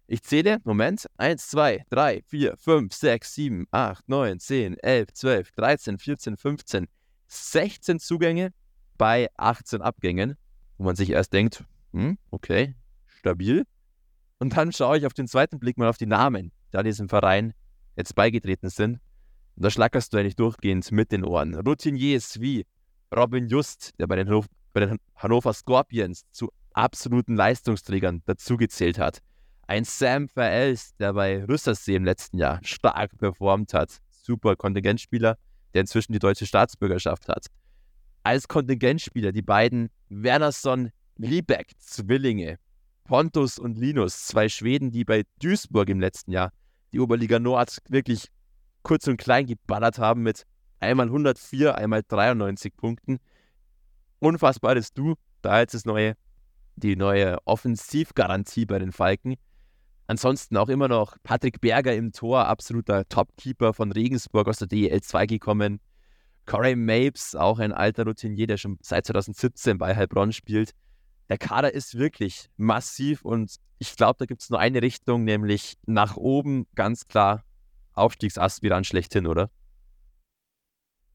[0.06, 5.50] Ich zähle, Moment, 1, 2, 3, 4, 5, 6, 7, 8, 9, 10, 11, 12,
[5.50, 6.88] 13, 14, 15,
[7.26, 8.52] 16 Zugänge
[8.96, 10.36] bei 18 Abgängen,
[10.78, 12.76] wo man sich erst denkt, hm, okay,
[13.06, 13.64] stabil.
[14.38, 17.52] Und dann schaue ich auf den zweiten Blick mal auf die Namen, die diesem Verein
[17.96, 19.00] jetzt beigetreten sind.
[19.56, 21.56] Und da schlackerst du eigentlich durchgehend mit den Ohren.
[21.56, 22.64] Routiniers wie
[23.12, 24.28] Robin Just, der bei den,
[24.74, 29.20] bei den Hannover Scorpions zu absoluten Leistungsträgern dazugezählt hat.
[29.66, 33.98] Ein Sam Verels, der bei Rüssersee im letzten Jahr stark performt hat.
[34.10, 35.38] Super Kontingentspieler,
[35.72, 37.46] der inzwischen die deutsche Staatsbürgerschaft hat.
[38.22, 42.58] Als Kontingentspieler die beiden Wernerson Liebeck Zwillinge,
[43.04, 46.50] Pontus und Linus, zwei Schweden, die bei Duisburg im letzten Jahr
[46.92, 48.28] die Oberliga Nord wirklich
[48.82, 50.44] kurz und klein geballert haben mit
[50.80, 53.18] einmal 104, einmal 93 Punkten.
[54.24, 56.14] Unfassbares Du, da jetzt das neue,
[56.76, 59.36] die neue Offensivgarantie bei den Falken.
[60.06, 65.00] Ansonsten auch immer noch Patrick Berger im Tor, absoluter Topkeeper von Regensburg aus der DEL
[65.00, 65.80] 2 gekommen.
[66.46, 70.74] Corey Mapes, auch ein alter Routinier, der schon seit 2017 bei Heilbronn spielt
[71.28, 75.76] der Kader ist wirklich massiv und ich glaube, da gibt es nur eine Richtung, nämlich
[75.86, 77.44] nach oben ganz klar
[77.92, 79.50] Aufstiegsaspirant schlechthin, oder?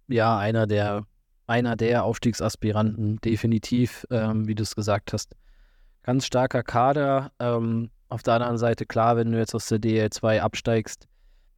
[0.07, 1.05] Ja, einer der,
[1.49, 5.35] einer der Aufstiegsaspiranten, definitiv, ähm, wie du es gesagt hast.
[6.03, 7.31] Ganz starker Kader.
[7.39, 11.07] Ähm, auf der anderen Seite, klar, wenn du jetzt aus der DL2 absteigst,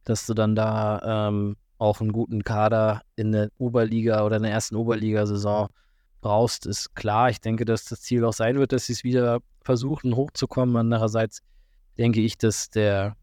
[0.04, 4.52] dass du dann da ähm, auch einen guten Kader in der Oberliga oder in der
[4.52, 5.68] ersten Oberligasaison
[6.20, 7.30] brauchst, ist klar.
[7.30, 10.76] Ich denke, dass das Ziel auch sein wird, dass sie es wieder versuchen, hochzukommen.
[10.76, 11.40] Andererseits
[11.98, 13.16] denke ich, dass der,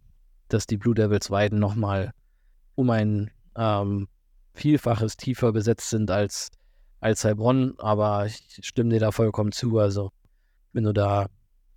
[0.49, 2.11] dass die Blue Devils Weiden nochmal
[2.75, 4.07] um ein ähm,
[4.53, 6.49] Vielfaches tiefer besetzt sind als,
[6.99, 9.77] als Heilbronn, aber ich stimme dir da vollkommen zu.
[9.79, 10.11] Also,
[10.73, 11.27] wenn du da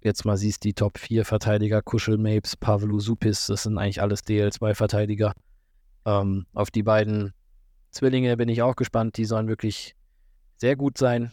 [0.01, 4.25] jetzt mal siehst, die Top 4 Verteidiger, Kuschel Mapes, Pavlu Supis, das sind eigentlich alles
[4.25, 5.33] DL2-Verteidiger.
[6.05, 7.33] Ähm, auf die beiden
[7.91, 9.17] Zwillinge bin ich auch gespannt.
[9.17, 9.95] Die sollen wirklich
[10.57, 11.31] sehr gut sein.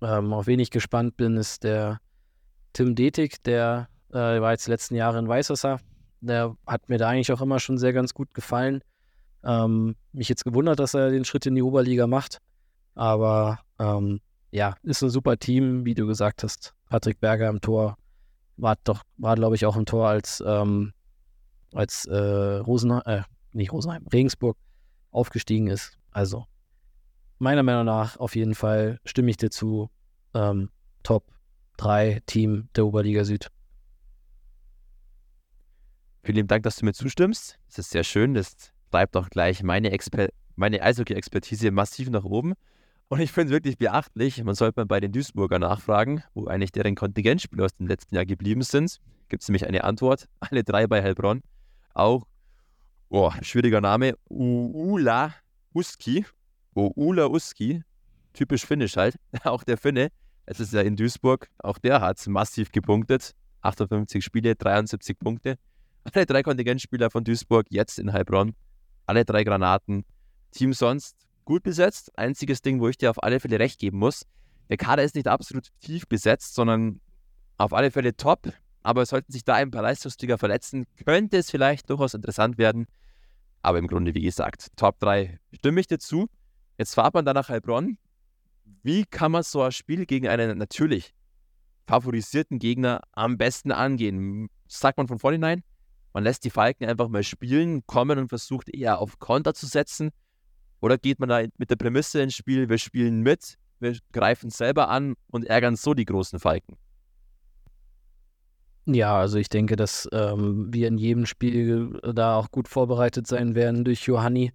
[0.00, 2.00] Ähm, auf wen ich gespannt bin, ist der
[2.72, 5.80] Tim Detig, der äh, war jetzt die letzten Jahre in Weißwasser.
[6.20, 8.82] Der hat mir da eigentlich auch immer schon sehr ganz gut gefallen.
[9.44, 12.38] Ähm, mich jetzt gewundert, dass er den Schritt in die Oberliga macht.
[12.98, 14.20] Aber ähm,
[14.50, 16.74] ja, ist ein super Team, wie du gesagt hast.
[16.88, 17.96] Patrick Berger im Tor
[18.56, 20.92] war doch, war glaube ich auch im Tor als, ähm,
[21.72, 23.22] als äh, Rosenheim, äh,
[23.52, 24.56] nicht Rosenheim, Regensburg
[25.12, 25.96] aufgestiegen ist.
[26.10, 26.46] Also
[27.38, 29.90] meiner Meinung nach auf jeden Fall stimme ich dir zu.
[30.34, 30.68] Ähm,
[31.04, 31.24] Top
[31.76, 33.46] 3 Team der Oberliga Süd.
[36.24, 37.60] Vielen lieben Dank, dass du mir zustimmst.
[37.68, 38.34] Das ist sehr schön.
[38.34, 38.56] Das
[38.90, 39.96] treibt auch gleich meine,
[40.56, 42.54] meine Eishockey-Expertise massiv nach oben.
[43.08, 44.42] Und ich finde es wirklich beachtlich.
[44.44, 48.26] Man sollte mal bei den Duisburger nachfragen, wo eigentlich deren Kontingentspieler aus dem letzten Jahr
[48.26, 48.98] geblieben sind.
[49.28, 50.28] Gibt es nämlich eine Antwort.
[50.40, 51.42] Alle drei bei Heilbronn.
[51.94, 52.26] Auch,
[53.08, 55.34] oh, schwieriger Name, Uula
[55.74, 56.24] Huski
[56.78, 57.82] Oula Uski,
[58.32, 60.10] typisch finnisch halt, auch der Finne,
[60.46, 63.32] es ist ja in Duisburg, auch der hat massiv gepunktet,
[63.62, 65.58] 58 Spiele, 73 Punkte.
[66.04, 68.54] Alle drei Kontingentspieler von Duisburg jetzt in Heilbronn,
[69.06, 70.04] alle drei Granaten.
[70.52, 71.16] Team sonst
[71.48, 72.12] gut besetzt.
[72.18, 74.26] Einziges Ding, wo ich dir auf alle Fälle recht geben muss,
[74.68, 77.00] der Kader ist nicht absolut tief besetzt, sondern
[77.56, 81.88] auf alle Fälle top, aber sollten sich da ein paar Leistungsträger verletzen, könnte es vielleicht
[81.88, 82.86] durchaus interessant werden.
[83.62, 86.28] Aber im Grunde, wie gesagt, Top 3 stimme ich dir zu.
[86.76, 87.96] Jetzt fahrt man dann nach Heilbronn.
[88.82, 91.14] Wie kann man so ein Spiel gegen einen natürlich
[91.86, 94.50] favorisierten Gegner am besten angehen?
[94.68, 95.62] Sagt man von vornherein,
[96.12, 100.10] man lässt die Falken einfach mal spielen, kommen und versucht eher auf Konter zu setzen?
[100.80, 104.88] Oder geht man da mit der Prämisse ins Spiel, wir spielen mit, wir greifen selber
[104.88, 106.76] an und ärgern so die großen Falken?
[108.86, 113.54] Ja, also ich denke, dass ähm, wir in jedem Spiel da auch gut vorbereitet sein
[113.54, 114.52] werden durch Johanni,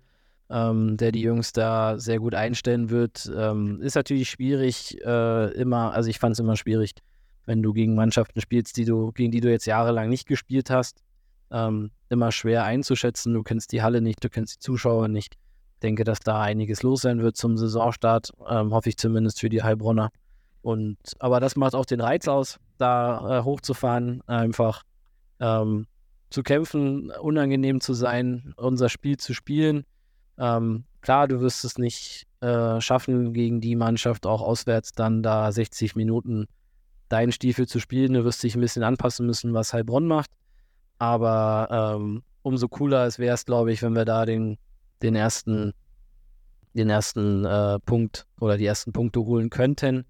[0.50, 3.32] ähm, der die Jungs da sehr gut einstellen wird.
[3.36, 6.94] Ähm, ist natürlich schwierig, äh, immer, also ich fand es immer schwierig,
[7.46, 11.04] wenn du gegen Mannschaften spielst, die du, gegen die du jetzt jahrelang nicht gespielt hast.
[11.52, 13.36] Ähm, immer schwer einzuschätzen.
[13.36, 15.36] Du kennst die Halle nicht, du kennst die Zuschauer nicht.
[15.84, 19.62] Denke, dass da einiges los sein wird zum Saisonstart, ähm, hoffe ich zumindest für die
[19.62, 20.10] Heilbronner.
[20.62, 24.84] Und, aber das macht auch den Reiz aus, da äh, hochzufahren, einfach
[25.42, 25.88] ähm,
[26.30, 29.84] zu kämpfen, unangenehm zu sein, unser Spiel zu spielen.
[30.38, 35.52] Ähm, klar, du wirst es nicht äh, schaffen, gegen die Mannschaft auch auswärts dann da
[35.52, 36.48] 60 Minuten
[37.10, 38.14] deinen Stiefel zu spielen.
[38.14, 40.32] Du wirst dich ein bisschen anpassen müssen, was Heilbronn macht.
[40.98, 44.58] Aber ähm, umso cooler wäre es, glaube ich, wenn wir da den,
[45.04, 45.74] den ersten,
[46.74, 50.06] den ersten äh, Punkt oder die ersten Punkte holen könnten.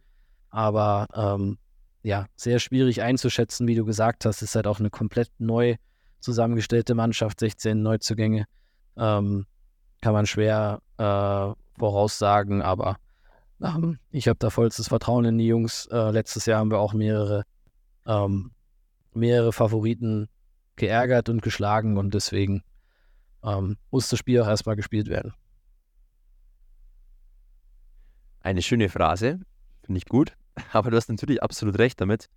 [0.49, 1.57] Aber ähm,
[2.03, 4.37] ja, sehr schwierig einzuschätzen, wie du gesagt hast.
[4.37, 5.75] Es ist halt auch eine komplett neu
[6.19, 8.45] zusammengestellte Mannschaft, 16 Neuzugänge.
[8.95, 9.45] Ähm,
[10.01, 12.97] kann man schwer äh, voraussagen, aber
[13.61, 15.87] ähm, ich habe da vollstes Vertrauen in die Jungs.
[15.87, 17.43] Äh, letztes Jahr haben wir auch mehrere,
[18.05, 18.51] ähm,
[19.13, 20.27] mehrere Favoriten
[20.75, 22.63] geärgert und geschlagen und deswegen
[23.43, 25.33] ähm, muss das Spiel auch erstmal gespielt werden.
[28.39, 29.39] Eine schöne Phrase,
[29.83, 30.35] finde ich gut.
[30.71, 32.29] Aber du hast natürlich absolut recht damit.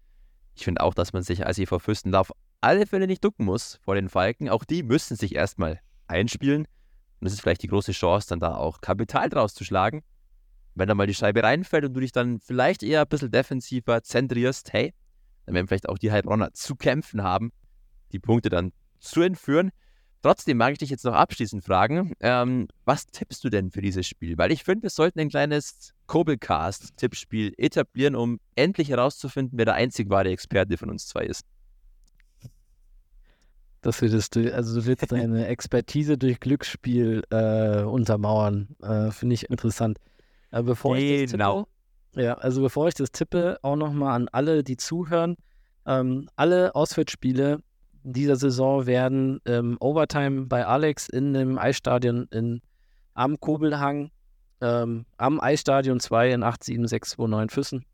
[0.54, 3.78] Ich finde auch, dass man sich als EV Fürsten auf alle Fälle nicht ducken muss
[3.82, 4.48] vor den Falken.
[4.48, 6.62] Auch die müssen sich erstmal einspielen.
[6.62, 10.02] Und das ist vielleicht die große Chance, dann da auch Kapital draus zu schlagen.
[10.74, 14.02] Wenn da mal die Scheibe reinfällt und du dich dann vielleicht eher ein bisschen defensiver
[14.02, 14.92] zentrierst, hey,
[15.46, 17.52] dann werden vielleicht auch die Heilbronner zu kämpfen haben,
[18.12, 19.70] die Punkte dann zu entführen.
[20.26, 24.08] Trotzdem mag ich dich jetzt noch abschließend fragen, ähm, was tippst du denn für dieses
[24.08, 24.36] Spiel?
[24.36, 30.10] Weil ich finde, wir sollten ein kleines Kobelcast-Tippspiel etablieren, um endlich herauszufinden, wer der einzig
[30.10, 31.44] wahre Experte von uns zwei ist.
[33.82, 38.74] Das würdest du, also du willst deine Expertise durch Glücksspiel äh, untermauern.
[38.82, 39.98] Äh, Finde ich interessant.
[40.50, 41.20] Äh, bevor genau.
[41.20, 45.36] ich tippe, ja, also bevor ich das tippe, auch nochmal an alle, die zuhören.
[45.86, 47.60] Ähm, alle Auswärtsspiele
[48.12, 52.60] dieser Saison werden ähm, Overtime bei Alex in dem Eisstadion in,
[53.14, 54.10] am Kobelhang,
[54.60, 57.84] ähm, am Eisstadion 2 in 87629 Füssen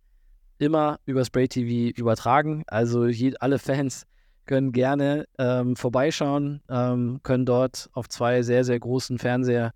[0.58, 2.62] immer über Spray TV übertragen.
[2.66, 4.06] Also je, alle Fans
[4.46, 9.72] können gerne ähm, vorbeischauen, ähm, können dort auf zwei sehr, sehr großen Fernseher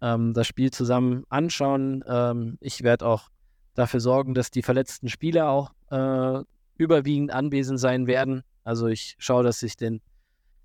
[0.00, 2.04] ähm, das Spiel zusammen anschauen.
[2.06, 3.28] Ähm, ich werde auch
[3.74, 6.42] dafür sorgen, dass die verletzten Spieler auch äh,
[6.76, 8.42] überwiegend anwesend sein werden.
[8.68, 10.02] Also ich schaue, dass ich den,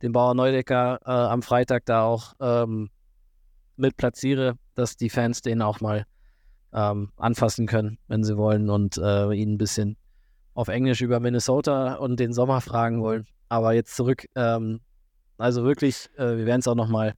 [0.01, 2.89] den Bauer Neudecker äh, am Freitag da auch ähm,
[3.77, 6.05] mit platziere, dass die Fans den auch mal
[6.73, 9.95] ähm, anfassen können, wenn sie wollen und äh, ihn ein bisschen
[10.53, 13.25] auf Englisch über Minnesota und den Sommer fragen wollen.
[13.47, 14.81] Aber jetzt zurück, ähm,
[15.37, 17.13] also wirklich, äh, wir werden es auch nochmal,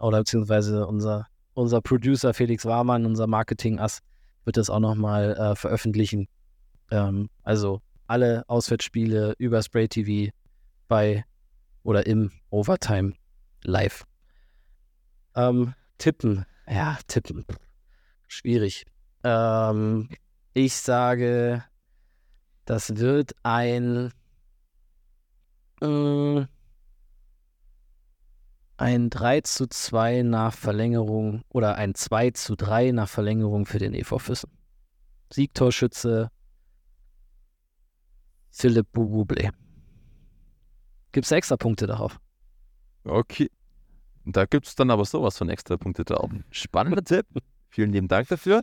[0.00, 3.98] oder beziehungsweise unser, unser Producer Felix Warmann, unser Marketing-Ass,
[4.46, 6.26] wird das auch nochmal äh, veröffentlichen.
[6.90, 10.32] Ähm, also alle Auswärtsspiele über Spray TV
[10.88, 11.24] bei
[11.82, 13.14] oder im Overtime
[13.64, 14.04] live.
[15.34, 16.44] Ähm, tippen.
[16.68, 17.44] Ja, tippen.
[18.28, 18.84] Schwierig.
[19.24, 20.08] Ähm,
[20.54, 21.64] ich sage,
[22.64, 24.12] das wird ein
[25.80, 26.46] äh,
[28.76, 33.94] ein 3 zu 2 nach Verlängerung oder ein 2 zu 3 nach Verlängerung für den
[33.94, 34.50] EV Füssen.
[35.32, 36.30] Siegtorschütze
[38.52, 39.50] Philipp Bububle.
[41.10, 42.18] Gibt es extra Punkte darauf?
[43.04, 43.50] Okay.
[44.24, 46.30] Da gibt es dann aber sowas von extra Punkte drauf.
[46.50, 47.26] Spannender Tipp.
[47.70, 48.62] Vielen lieben Dank dafür.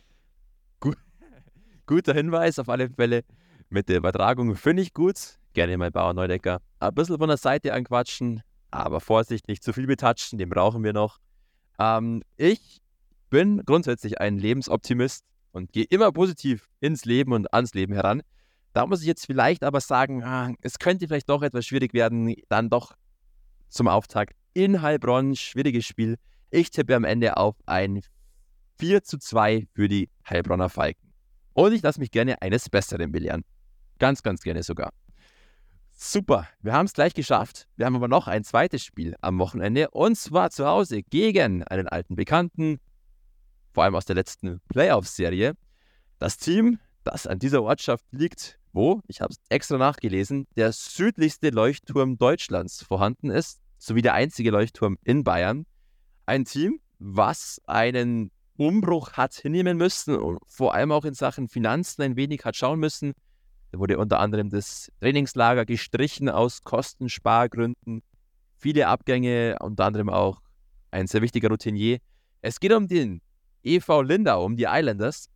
[0.79, 0.97] Gut.
[1.85, 3.23] Guter Hinweis auf alle Fälle
[3.69, 4.55] mit der Übertragung.
[4.55, 5.37] Finde ich gut.
[5.53, 6.61] Gerne mal Bauer Neudecker.
[6.79, 10.93] Ein bisschen von der Seite anquatschen, aber Vorsicht, nicht zu viel betatschen, den brauchen wir
[10.93, 11.17] noch.
[11.79, 12.81] Ähm, ich
[13.29, 18.21] bin grundsätzlich ein Lebensoptimist und gehe immer positiv ins Leben und ans Leben heran.
[18.73, 22.35] Da muss ich jetzt vielleicht aber sagen, ah, es könnte vielleicht doch etwas schwierig werden,
[22.49, 22.93] dann doch
[23.69, 26.17] zum Auftakt in Heilbronn, schwieriges Spiel.
[26.51, 28.01] Ich tippe am Ende auf ein
[28.79, 31.13] 4 zu 2 für die Heilbronner Falken.
[31.53, 33.43] Und ich lasse mich gerne eines Besseren belehren.
[33.99, 34.91] Ganz, ganz gerne sogar.
[35.91, 37.67] Super, wir haben es gleich geschafft.
[37.75, 41.89] Wir haben aber noch ein zweites Spiel am Wochenende und zwar zu Hause gegen einen
[41.89, 42.79] alten Bekannten,
[43.73, 45.55] vor allem aus der letzten Playoff-Serie.
[46.17, 46.79] Das Team,
[47.09, 52.83] das an dieser Ortschaft liegt, wo, ich habe es extra nachgelesen, der südlichste Leuchtturm Deutschlands
[52.83, 55.65] vorhanden ist, sowie der einzige Leuchtturm in Bayern.
[56.25, 62.01] Ein Team, was einen Umbruch hat hinnehmen müssen und vor allem auch in Sachen Finanzen
[62.01, 63.13] ein wenig hat schauen müssen.
[63.71, 68.03] Da wurde unter anderem das Trainingslager gestrichen aus Kostenspargründen.
[68.57, 70.41] Viele Abgänge, unter anderem auch
[70.91, 71.99] ein sehr wichtiger Routinier.
[72.41, 73.21] Es geht um den
[73.63, 75.29] EV Lindau, um die Islanders,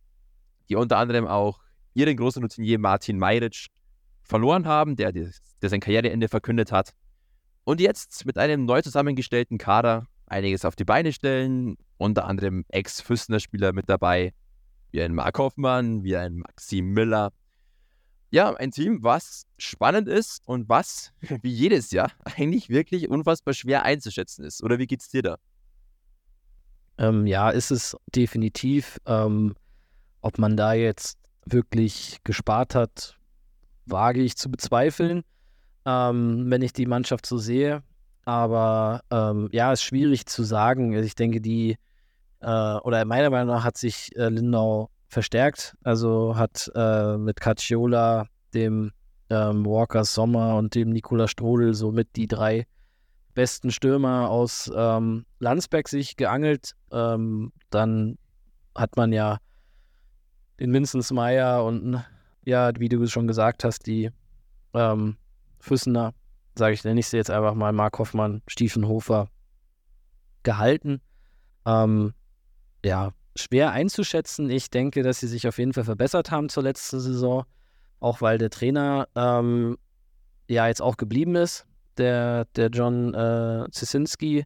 [0.68, 1.63] die unter anderem auch
[1.94, 3.68] ihren großen Routinier Martin Meiritsch
[4.22, 5.32] verloren haben, der, der
[5.62, 6.92] sein Karriereende verkündet hat.
[7.64, 13.72] Und jetzt mit einem neu zusammengestellten Kader einiges auf die Beine stellen, unter anderem Ex-Füssner-Spieler
[13.72, 14.32] mit dabei,
[14.90, 17.32] wie ein Mark Hoffmann, wie ein Maxim Miller.
[18.30, 23.84] Ja, ein Team, was spannend ist und was, wie jedes Jahr, eigentlich wirklich unfassbar schwer
[23.84, 24.62] einzuschätzen ist.
[24.62, 25.38] Oder wie geht's dir da?
[26.98, 28.98] Ähm, ja, ist es definitiv.
[29.06, 29.54] Ähm,
[30.20, 33.16] ob man da jetzt wirklich gespart hat,
[33.86, 35.22] wage ich zu bezweifeln,
[35.84, 37.82] ähm, wenn ich die Mannschaft so sehe.
[38.24, 40.94] Aber ähm, ja, ist schwierig zu sagen.
[40.94, 41.76] Also ich denke, die,
[42.40, 45.76] äh, oder meiner Meinung nach hat sich äh, Lindau verstärkt.
[45.82, 48.92] Also hat äh, mit Cacciola, dem
[49.30, 52.66] ähm, Walker Sommer und dem Nikola Strodel somit die drei
[53.34, 56.72] besten Stürmer aus ähm, Landsberg sich geangelt.
[56.92, 58.16] Ähm, dann
[58.74, 59.38] hat man ja
[60.60, 62.02] den Vincent Meyer und
[62.44, 64.10] ja, wie du schon gesagt hast, die
[64.74, 65.16] ähm,
[65.60, 66.12] Füssener,
[66.56, 69.28] sage ich, nenne ich sie jetzt einfach mal, Mark Hoffmann, Stiefenhofer,
[70.42, 71.00] gehalten.
[71.66, 72.12] Ähm,
[72.84, 74.50] ja, schwer einzuschätzen.
[74.50, 77.44] Ich denke, dass sie sich auf jeden Fall verbessert haben zur letzten Saison,
[78.00, 79.78] auch weil der Trainer ähm,
[80.48, 84.44] ja jetzt auch geblieben ist, der, der John äh, Zisinski.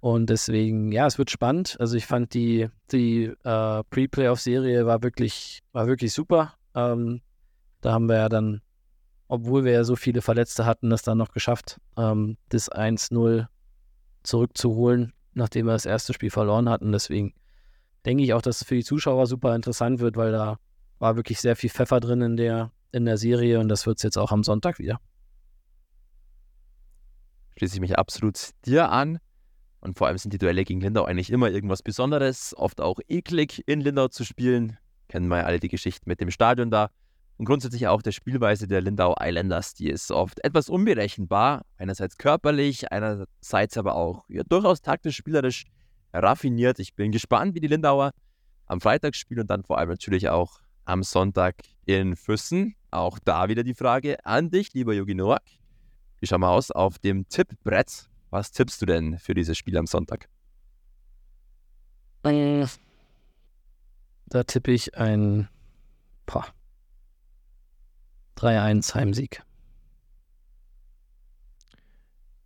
[0.00, 1.76] Und deswegen, ja, es wird spannend.
[1.80, 6.54] Also ich fand die, die äh, Pre-Playoff-Serie war wirklich, war wirklich super.
[6.74, 7.20] Ähm,
[7.80, 8.60] da haben wir ja dann,
[9.26, 13.46] obwohl wir ja so viele Verletzte hatten, das dann noch geschafft, ähm, das 1-0
[14.22, 16.92] zurückzuholen, nachdem wir das erste Spiel verloren hatten.
[16.92, 17.34] Deswegen
[18.06, 20.58] denke ich auch, dass es für die Zuschauer super interessant wird, weil da
[21.00, 24.02] war wirklich sehr viel Pfeffer drin in der, in der Serie und das wird es
[24.04, 25.00] jetzt auch am Sonntag wieder.
[27.56, 29.18] Schließe ich mich absolut dir an.
[29.88, 33.66] Und vor allem sind die Duelle gegen Lindau eigentlich immer irgendwas Besonderes, oft auch eklig
[33.66, 34.76] in Lindau zu spielen.
[35.08, 36.90] Kennen wir ja alle die Geschichten mit dem Stadion da.
[37.38, 41.64] Und grundsätzlich auch der Spielweise der Lindau Islanders, die ist oft etwas unberechenbar.
[41.78, 45.64] Einerseits körperlich, einerseits aber auch ja, durchaus taktisch, spielerisch
[46.12, 46.80] raffiniert.
[46.80, 48.10] Ich bin gespannt, wie die Lindauer
[48.66, 51.54] am Freitag spielen und dann vor allem natürlich auch am Sonntag
[51.86, 52.74] in Füssen.
[52.90, 55.40] Auch da wieder die Frage an dich, lieber Jogi Noak.
[56.20, 58.10] Wie schauen wir aus auf dem Tippbrett?
[58.30, 60.28] Was tippst du denn für dieses Spiel am Sonntag?
[64.26, 65.48] Da tippe ich ein
[68.36, 69.42] 3-1 Heimsieg.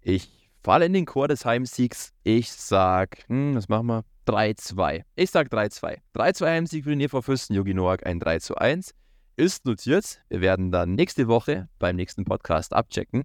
[0.00, 2.12] Ich falle in den Chor des Heimsiegs.
[2.22, 4.04] Ich sag, hm, was machen wir?
[4.26, 5.04] 3-2.
[5.16, 5.98] Ich sag 3-2.
[6.14, 8.94] 3-2 Heimsieg für den EV Fürsten Jogi Noak, ein 3-1.
[9.36, 10.22] Ist notiert.
[10.28, 13.24] Wir werden dann nächste Woche beim nächsten Podcast abchecken,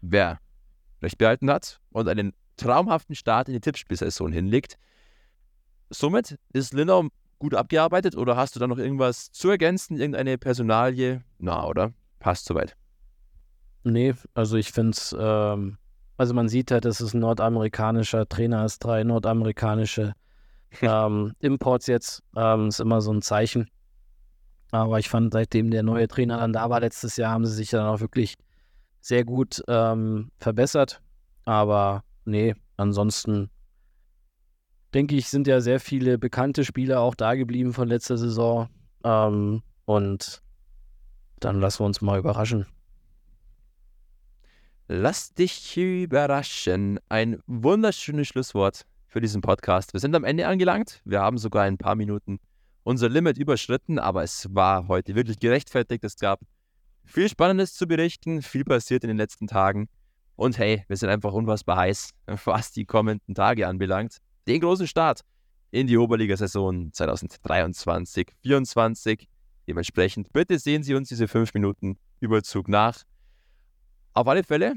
[0.00, 0.40] wer
[1.02, 4.78] recht behalten hat und einen traumhaften Start in die Tippspielsaison hinlegt.
[5.90, 11.22] Somit ist Lindau gut abgearbeitet oder hast du da noch irgendwas zu ergänzen, irgendeine Personalie?
[11.38, 11.92] Na, oder?
[12.20, 12.76] Passt soweit.
[13.84, 15.76] Nee, also ich finde es, ähm,
[16.16, 20.14] also man sieht halt, dass es ein nordamerikanischer Trainer ist, drei nordamerikanische
[20.82, 23.68] ähm, Imports jetzt, ähm, ist immer so ein Zeichen.
[24.70, 27.70] Aber ich fand, seitdem der neue Trainer dann da war letztes Jahr, haben sie sich
[27.70, 28.36] dann auch wirklich
[29.02, 31.02] sehr gut ähm, verbessert.
[31.44, 33.50] Aber nee, ansonsten
[34.94, 38.68] denke ich, sind ja sehr viele bekannte Spieler auch da geblieben von letzter Saison.
[39.04, 40.40] Ähm, und
[41.40, 42.66] dann lassen wir uns mal überraschen.
[44.88, 47.00] Lass dich überraschen.
[47.08, 49.92] Ein wunderschönes Schlusswort für diesen Podcast.
[49.94, 51.00] Wir sind am Ende angelangt.
[51.04, 52.38] Wir haben sogar ein paar Minuten
[52.84, 56.04] unser Limit überschritten, aber es war heute wirklich gerechtfertigt.
[56.04, 56.40] Es gab
[57.04, 59.88] viel Spannendes zu berichten, viel passiert in den letzten Tagen.
[60.36, 62.10] Und hey, wir sind einfach unfassbar heiß,
[62.44, 64.18] was die kommenden Tage anbelangt.
[64.46, 65.20] Den großen Start
[65.70, 69.28] in die Oberligasaison 2023 2024
[69.68, 73.02] Dementsprechend bitte sehen Sie uns diese 5 Minuten Überzug nach.
[74.12, 74.74] Auf alle Fälle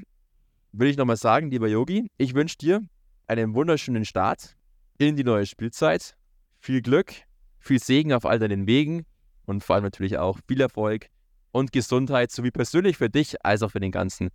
[0.72, 2.82] will ich nochmal sagen, lieber Yogi, ich wünsche dir
[3.28, 4.56] einen wunderschönen Start
[4.98, 6.16] in die neue Spielzeit.
[6.60, 7.14] Viel Glück,
[7.60, 9.06] viel Segen auf all deinen Wegen
[9.46, 11.08] und vor allem natürlich auch viel Erfolg
[11.56, 14.30] und Gesundheit sowie persönlich für dich als auch für den ganzen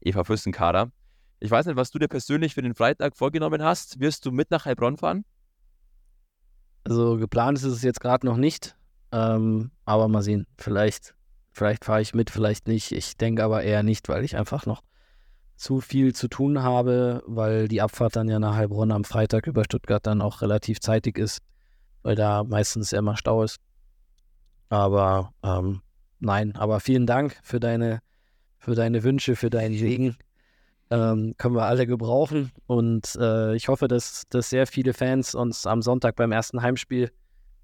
[0.00, 0.90] Eva Füssen-Kader.
[1.38, 4.00] Ich weiß nicht, was du dir persönlich für den Freitag vorgenommen hast.
[4.00, 5.26] Wirst du mit nach Heilbronn fahren?
[6.84, 8.76] Also geplant ist es jetzt gerade noch nicht,
[9.12, 10.46] ähm, aber mal sehen.
[10.56, 11.14] Vielleicht,
[11.52, 12.92] vielleicht fahre ich mit, vielleicht nicht.
[12.92, 14.82] Ich denke aber eher nicht, weil ich einfach noch
[15.56, 19.64] zu viel zu tun habe, weil die Abfahrt dann ja nach Heilbronn am Freitag über
[19.64, 21.42] Stuttgart dann auch relativ zeitig ist,
[22.02, 23.58] weil da meistens immer Stau ist.
[24.70, 25.82] Aber ähm,
[26.24, 28.00] nein, aber vielen Dank für deine,
[28.58, 30.16] für deine Wünsche, für deinen Segen.
[30.90, 32.52] Ähm, können wir alle gebrauchen.
[32.66, 37.10] Und äh, ich hoffe, dass, dass sehr viele Fans uns am Sonntag beim ersten Heimspiel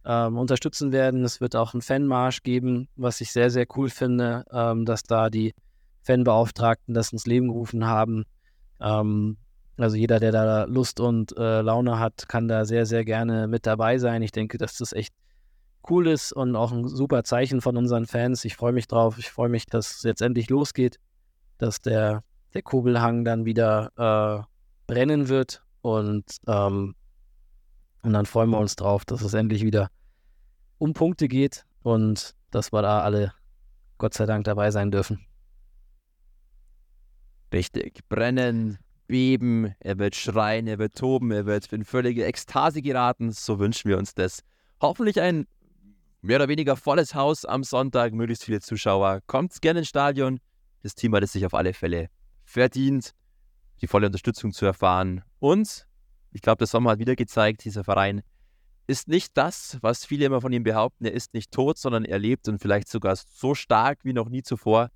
[0.05, 1.25] ähm, unterstützen werden.
[1.25, 5.29] Es wird auch einen Fanmarsch geben, was ich sehr, sehr cool finde, ähm, dass da
[5.29, 5.55] die
[6.03, 8.25] Fanbeauftragten das ins Leben gerufen haben.
[8.81, 9.37] Ähm,
[9.77, 13.67] also jeder, der da Lust und äh, Laune hat, kann da sehr, sehr gerne mit
[13.67, 14.23] dabei sein.
[14.23, 15.15] Ich denke, dass das echt
[15.91, 18.45] cool ist und auch ein super Zeichen von unseren Fans.
[18.45, 19.19] Ich freue mich drauf.
[19.19, 20.99] Ich freue mich, dass es jetzt endlich losgeht,
[21.59, 22.23] dass der,
[22.55, 24.47] der Kurbelhang dann wieder äh,
[24.87, 26.95] brennen wird und, ähm,
[28.03, 29.89] und dann freuen wir uns drauf, dass es endlich wieder
[30.79, 33.33] um Punkte geht und dass wir da alle
[33.99, 35.21] Gott sei Dank dabei sein dürfen.
[37.53, 38.09] Richtig.
[38.09, 43.33] Brennen, beben, er wird schreien, er wird toben, er wird in völlige Ekstase geraten.
[43.33, 44.43] So wünschen wir uns das.
[44.81, 45.47] Hoffentlich ein
[46.23, 49.21] mehr oder weniger volles Haus am Sonntag, möglichst viele Zuschauer.
[49.27, 50.41] Kommt gerne ins Stadion.
[50.83, 52.09] Das Team hat es sich auf alle Fälle
[52.45, 53.15] verdient,
[53.81, 55.23] die volle Unterstützung zu erfahren.
[55.39, 55.87] Und
[56.33, 58.23] ich glaube, der Sommer hat wieder gezeigt, dieser Verein
[58.87, 61.05] ist nicht das, was viele immer von ihm behaupten.
[61.05, 64.43] Er ist nicht tot, sondern er lebt und vielleicht sogar so stark wie noch nie
[64.43, 64.91] zuvor.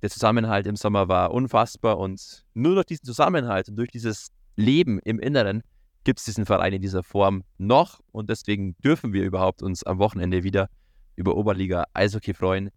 [0.00, 4.98] Der Zusammenhalt im Sommer war unfassbar und nur durch diesen Zusammenhalt und durch dieses Leben
[5.00, 5.62] im Inneren
[6.04, 9.98] gibt es diesen Verein in dieser Form noch und deswegen dürfen wir überhaupt uns am
[9.98, 10.68] Wochenende wieder
[11.16, 12.70] über Oberliga Eishockey freuen.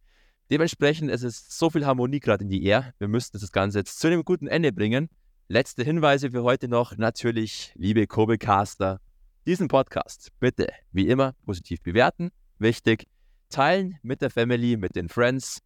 [0.50, 2.94] Dementsprechend es ist so viel Harmonie gerade in die Air.
[3.00, 5.10] Wir müssten das Ganze jetzt zu einem guten Ende bringen.
[5.48, 6.96] Letzte Hinweise für heute noch.
[6.98, 9.00] Natürlich, liebe Kobe-Caster,
[9.48, 12.32] diesen Podcast bitte, wie immer, positiv bewerten.
[12.60, 13.08] Wichtig.
[13.50, 15.60] Teilen mit der Family, mit den Friends,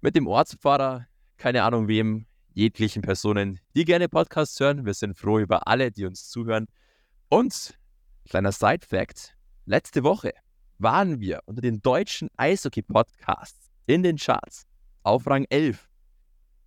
[0.00, 4.84] mit dem Ortspfarrer, keine Ahnung wem, jeglichen Personen, die gerne Podcasts hören.
[4.84, 6.66] Wir sind froh über alle, die uns zuhören.
[7.28, 7.78] Und
[8.28, 9.36] kleiner Side-Fact:
[9.66, 10.32] Letzte Woche
[10.78, 14.66] waren wir unter den deutschen Eishockey-Podcasts in den Charts
[15.02, 15.88] auf Rang 11.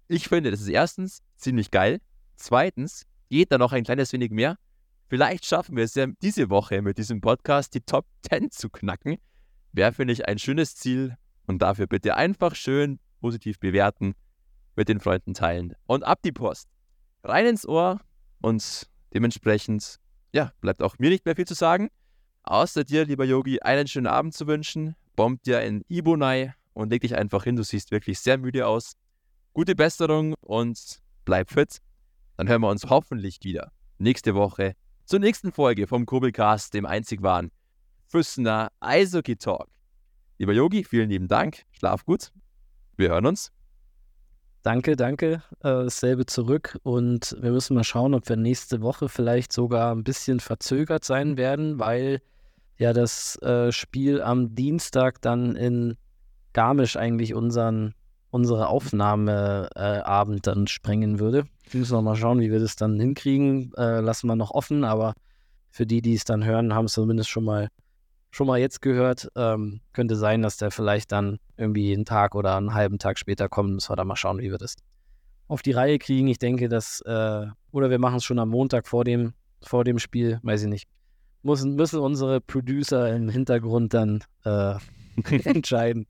[0.08, 2.00] Ich finde, das ist erstens ziemlich geil.
[2.36, 4.58] Zweitens geht da noch ein kleines wenig mehr.
[5.08, 9.18] Vielleicht schaffen wir es ja diese Woche mit diesem Podcast die Top 10 zu knacken.
[9.72, 11.18] Wäre, finde ich, ein schönes Ziel.
[11.46, 14.16] Und dafür bitte einfach schön positiv bewerten,
[14.76, 15.76] mit den Freunden teilen.
[15.86, 16.68] Und ab die Post.
[17.24, 18.00] Rein ins Ohr
[18.42, 20.00] und dementsprechend
[20.34, 21.90] ja, bleibt auch mir nicht mehr viel zu sagen.
[22.44, 24.96] Außer dir, lieber Yogi, einen schönen Abend zu wünschen.
[25.16, 27.56] Bomb dir in Ibonai und leg dich einfach hin.
[27.56, 28.94] Du siehst wirklich sehr müde aus.
[29.54, 31.78] Gute Besserung und bleib fit.
[32.36, 37.22] Dann hören wir uns hoffentlich wieder nächste Woche zur nächsten Folge vom Kurbelcast, dem einzig
[37.22, 37.52] wahren
[38.08, 39.68] Füssener Eishockey Talk.
[40.40, 41.64] Lieber Yogi, vielen lieben Dank.
[41.72, 42.32] Schlaf gut.
[42.98, 43.52] Wir hören uns.
[44.64, 45.44] Danke, danke.
[45.60, 46.80] Äh, dasselbe zurück.
[46.84, 51.36] Und wir müssen mal schauen, ob wir nächste Woche vielleicht sogar ein bisschen verzögert sein
[51.36, 52.22] werden, weil
[52.78, 55.98] ja das äh, Spiel am Dienstag dann in
[56.54, 57.94] Garmisch eigentlich unseren,
[58.30, 61.46] unsere Aufnahmeabend äh, dann sprengen würde.
[61.70, 63.74] Wir müssen noch mal schauen, wie wir das dann hinkriegen.
[63.76, 65.14] Äh, lassen wir noch offen, aber
[65.72, 67.68] für die, die es dann hören, haben es zumindest schon mal
[68.32, 69.30] schon mal jetzt gehört.
[69.36, 73.50] Ähm, könnte sein, dass der vielleicht dann irgendwie einen Tag oder einen halben Tag später
[73.50, 73.74] kommt.
[73.74, 74.76] Müssen wir da mal schauen, wie wir das
[75.48, 76.28] auf die Reihe kriegen.
[76.28, 80.00] Ich denke, dass, äh, oder wir machen es schon am Montag vor dem, vor dem
[80.00, 80.88] Spiel, weiß ich nicht.
[81.44, 84.76] Müssen, müssen unsere Producer im Hintergrund dann äh,
[85.44, 86.08] entscheiden.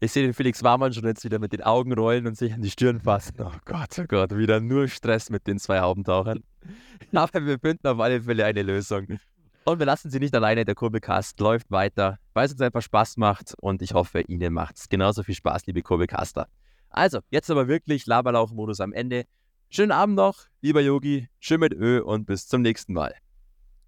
[0.00, 2.62] Ich sehe den Felix Warmann schon jetzt wieder mit den Augen rollen und sich an
[2.62, 3.36] die Stirn fassen.
[3.38, 6.42] Oh Gott, oh Gott, wieder nur Stress mit den zwei Haubentauchern.
[7.12, 9.18] Aber wir finden auf alle Fälle eine Lösung.
[9.64, 13.16] Und wir lassen Sie nicht alleine, der Kurbelcast läuft weiter, weil es uns einfach Spaß
[13.16, 16.48] macht und ich hoffe, Ihnen macht es genauso viel Spaß, liebe Kurbelcaster.
[16.90, 19.24] Also, jetzt aber wirklich Laberlauch-Modus am Ende.
[19.70, 23.14] Schönen Abend noch, lieber Yogi, schön mit Ö und bis zum nächsten Mal.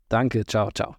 [0.08, 0.96] Danke, ciao, ciao.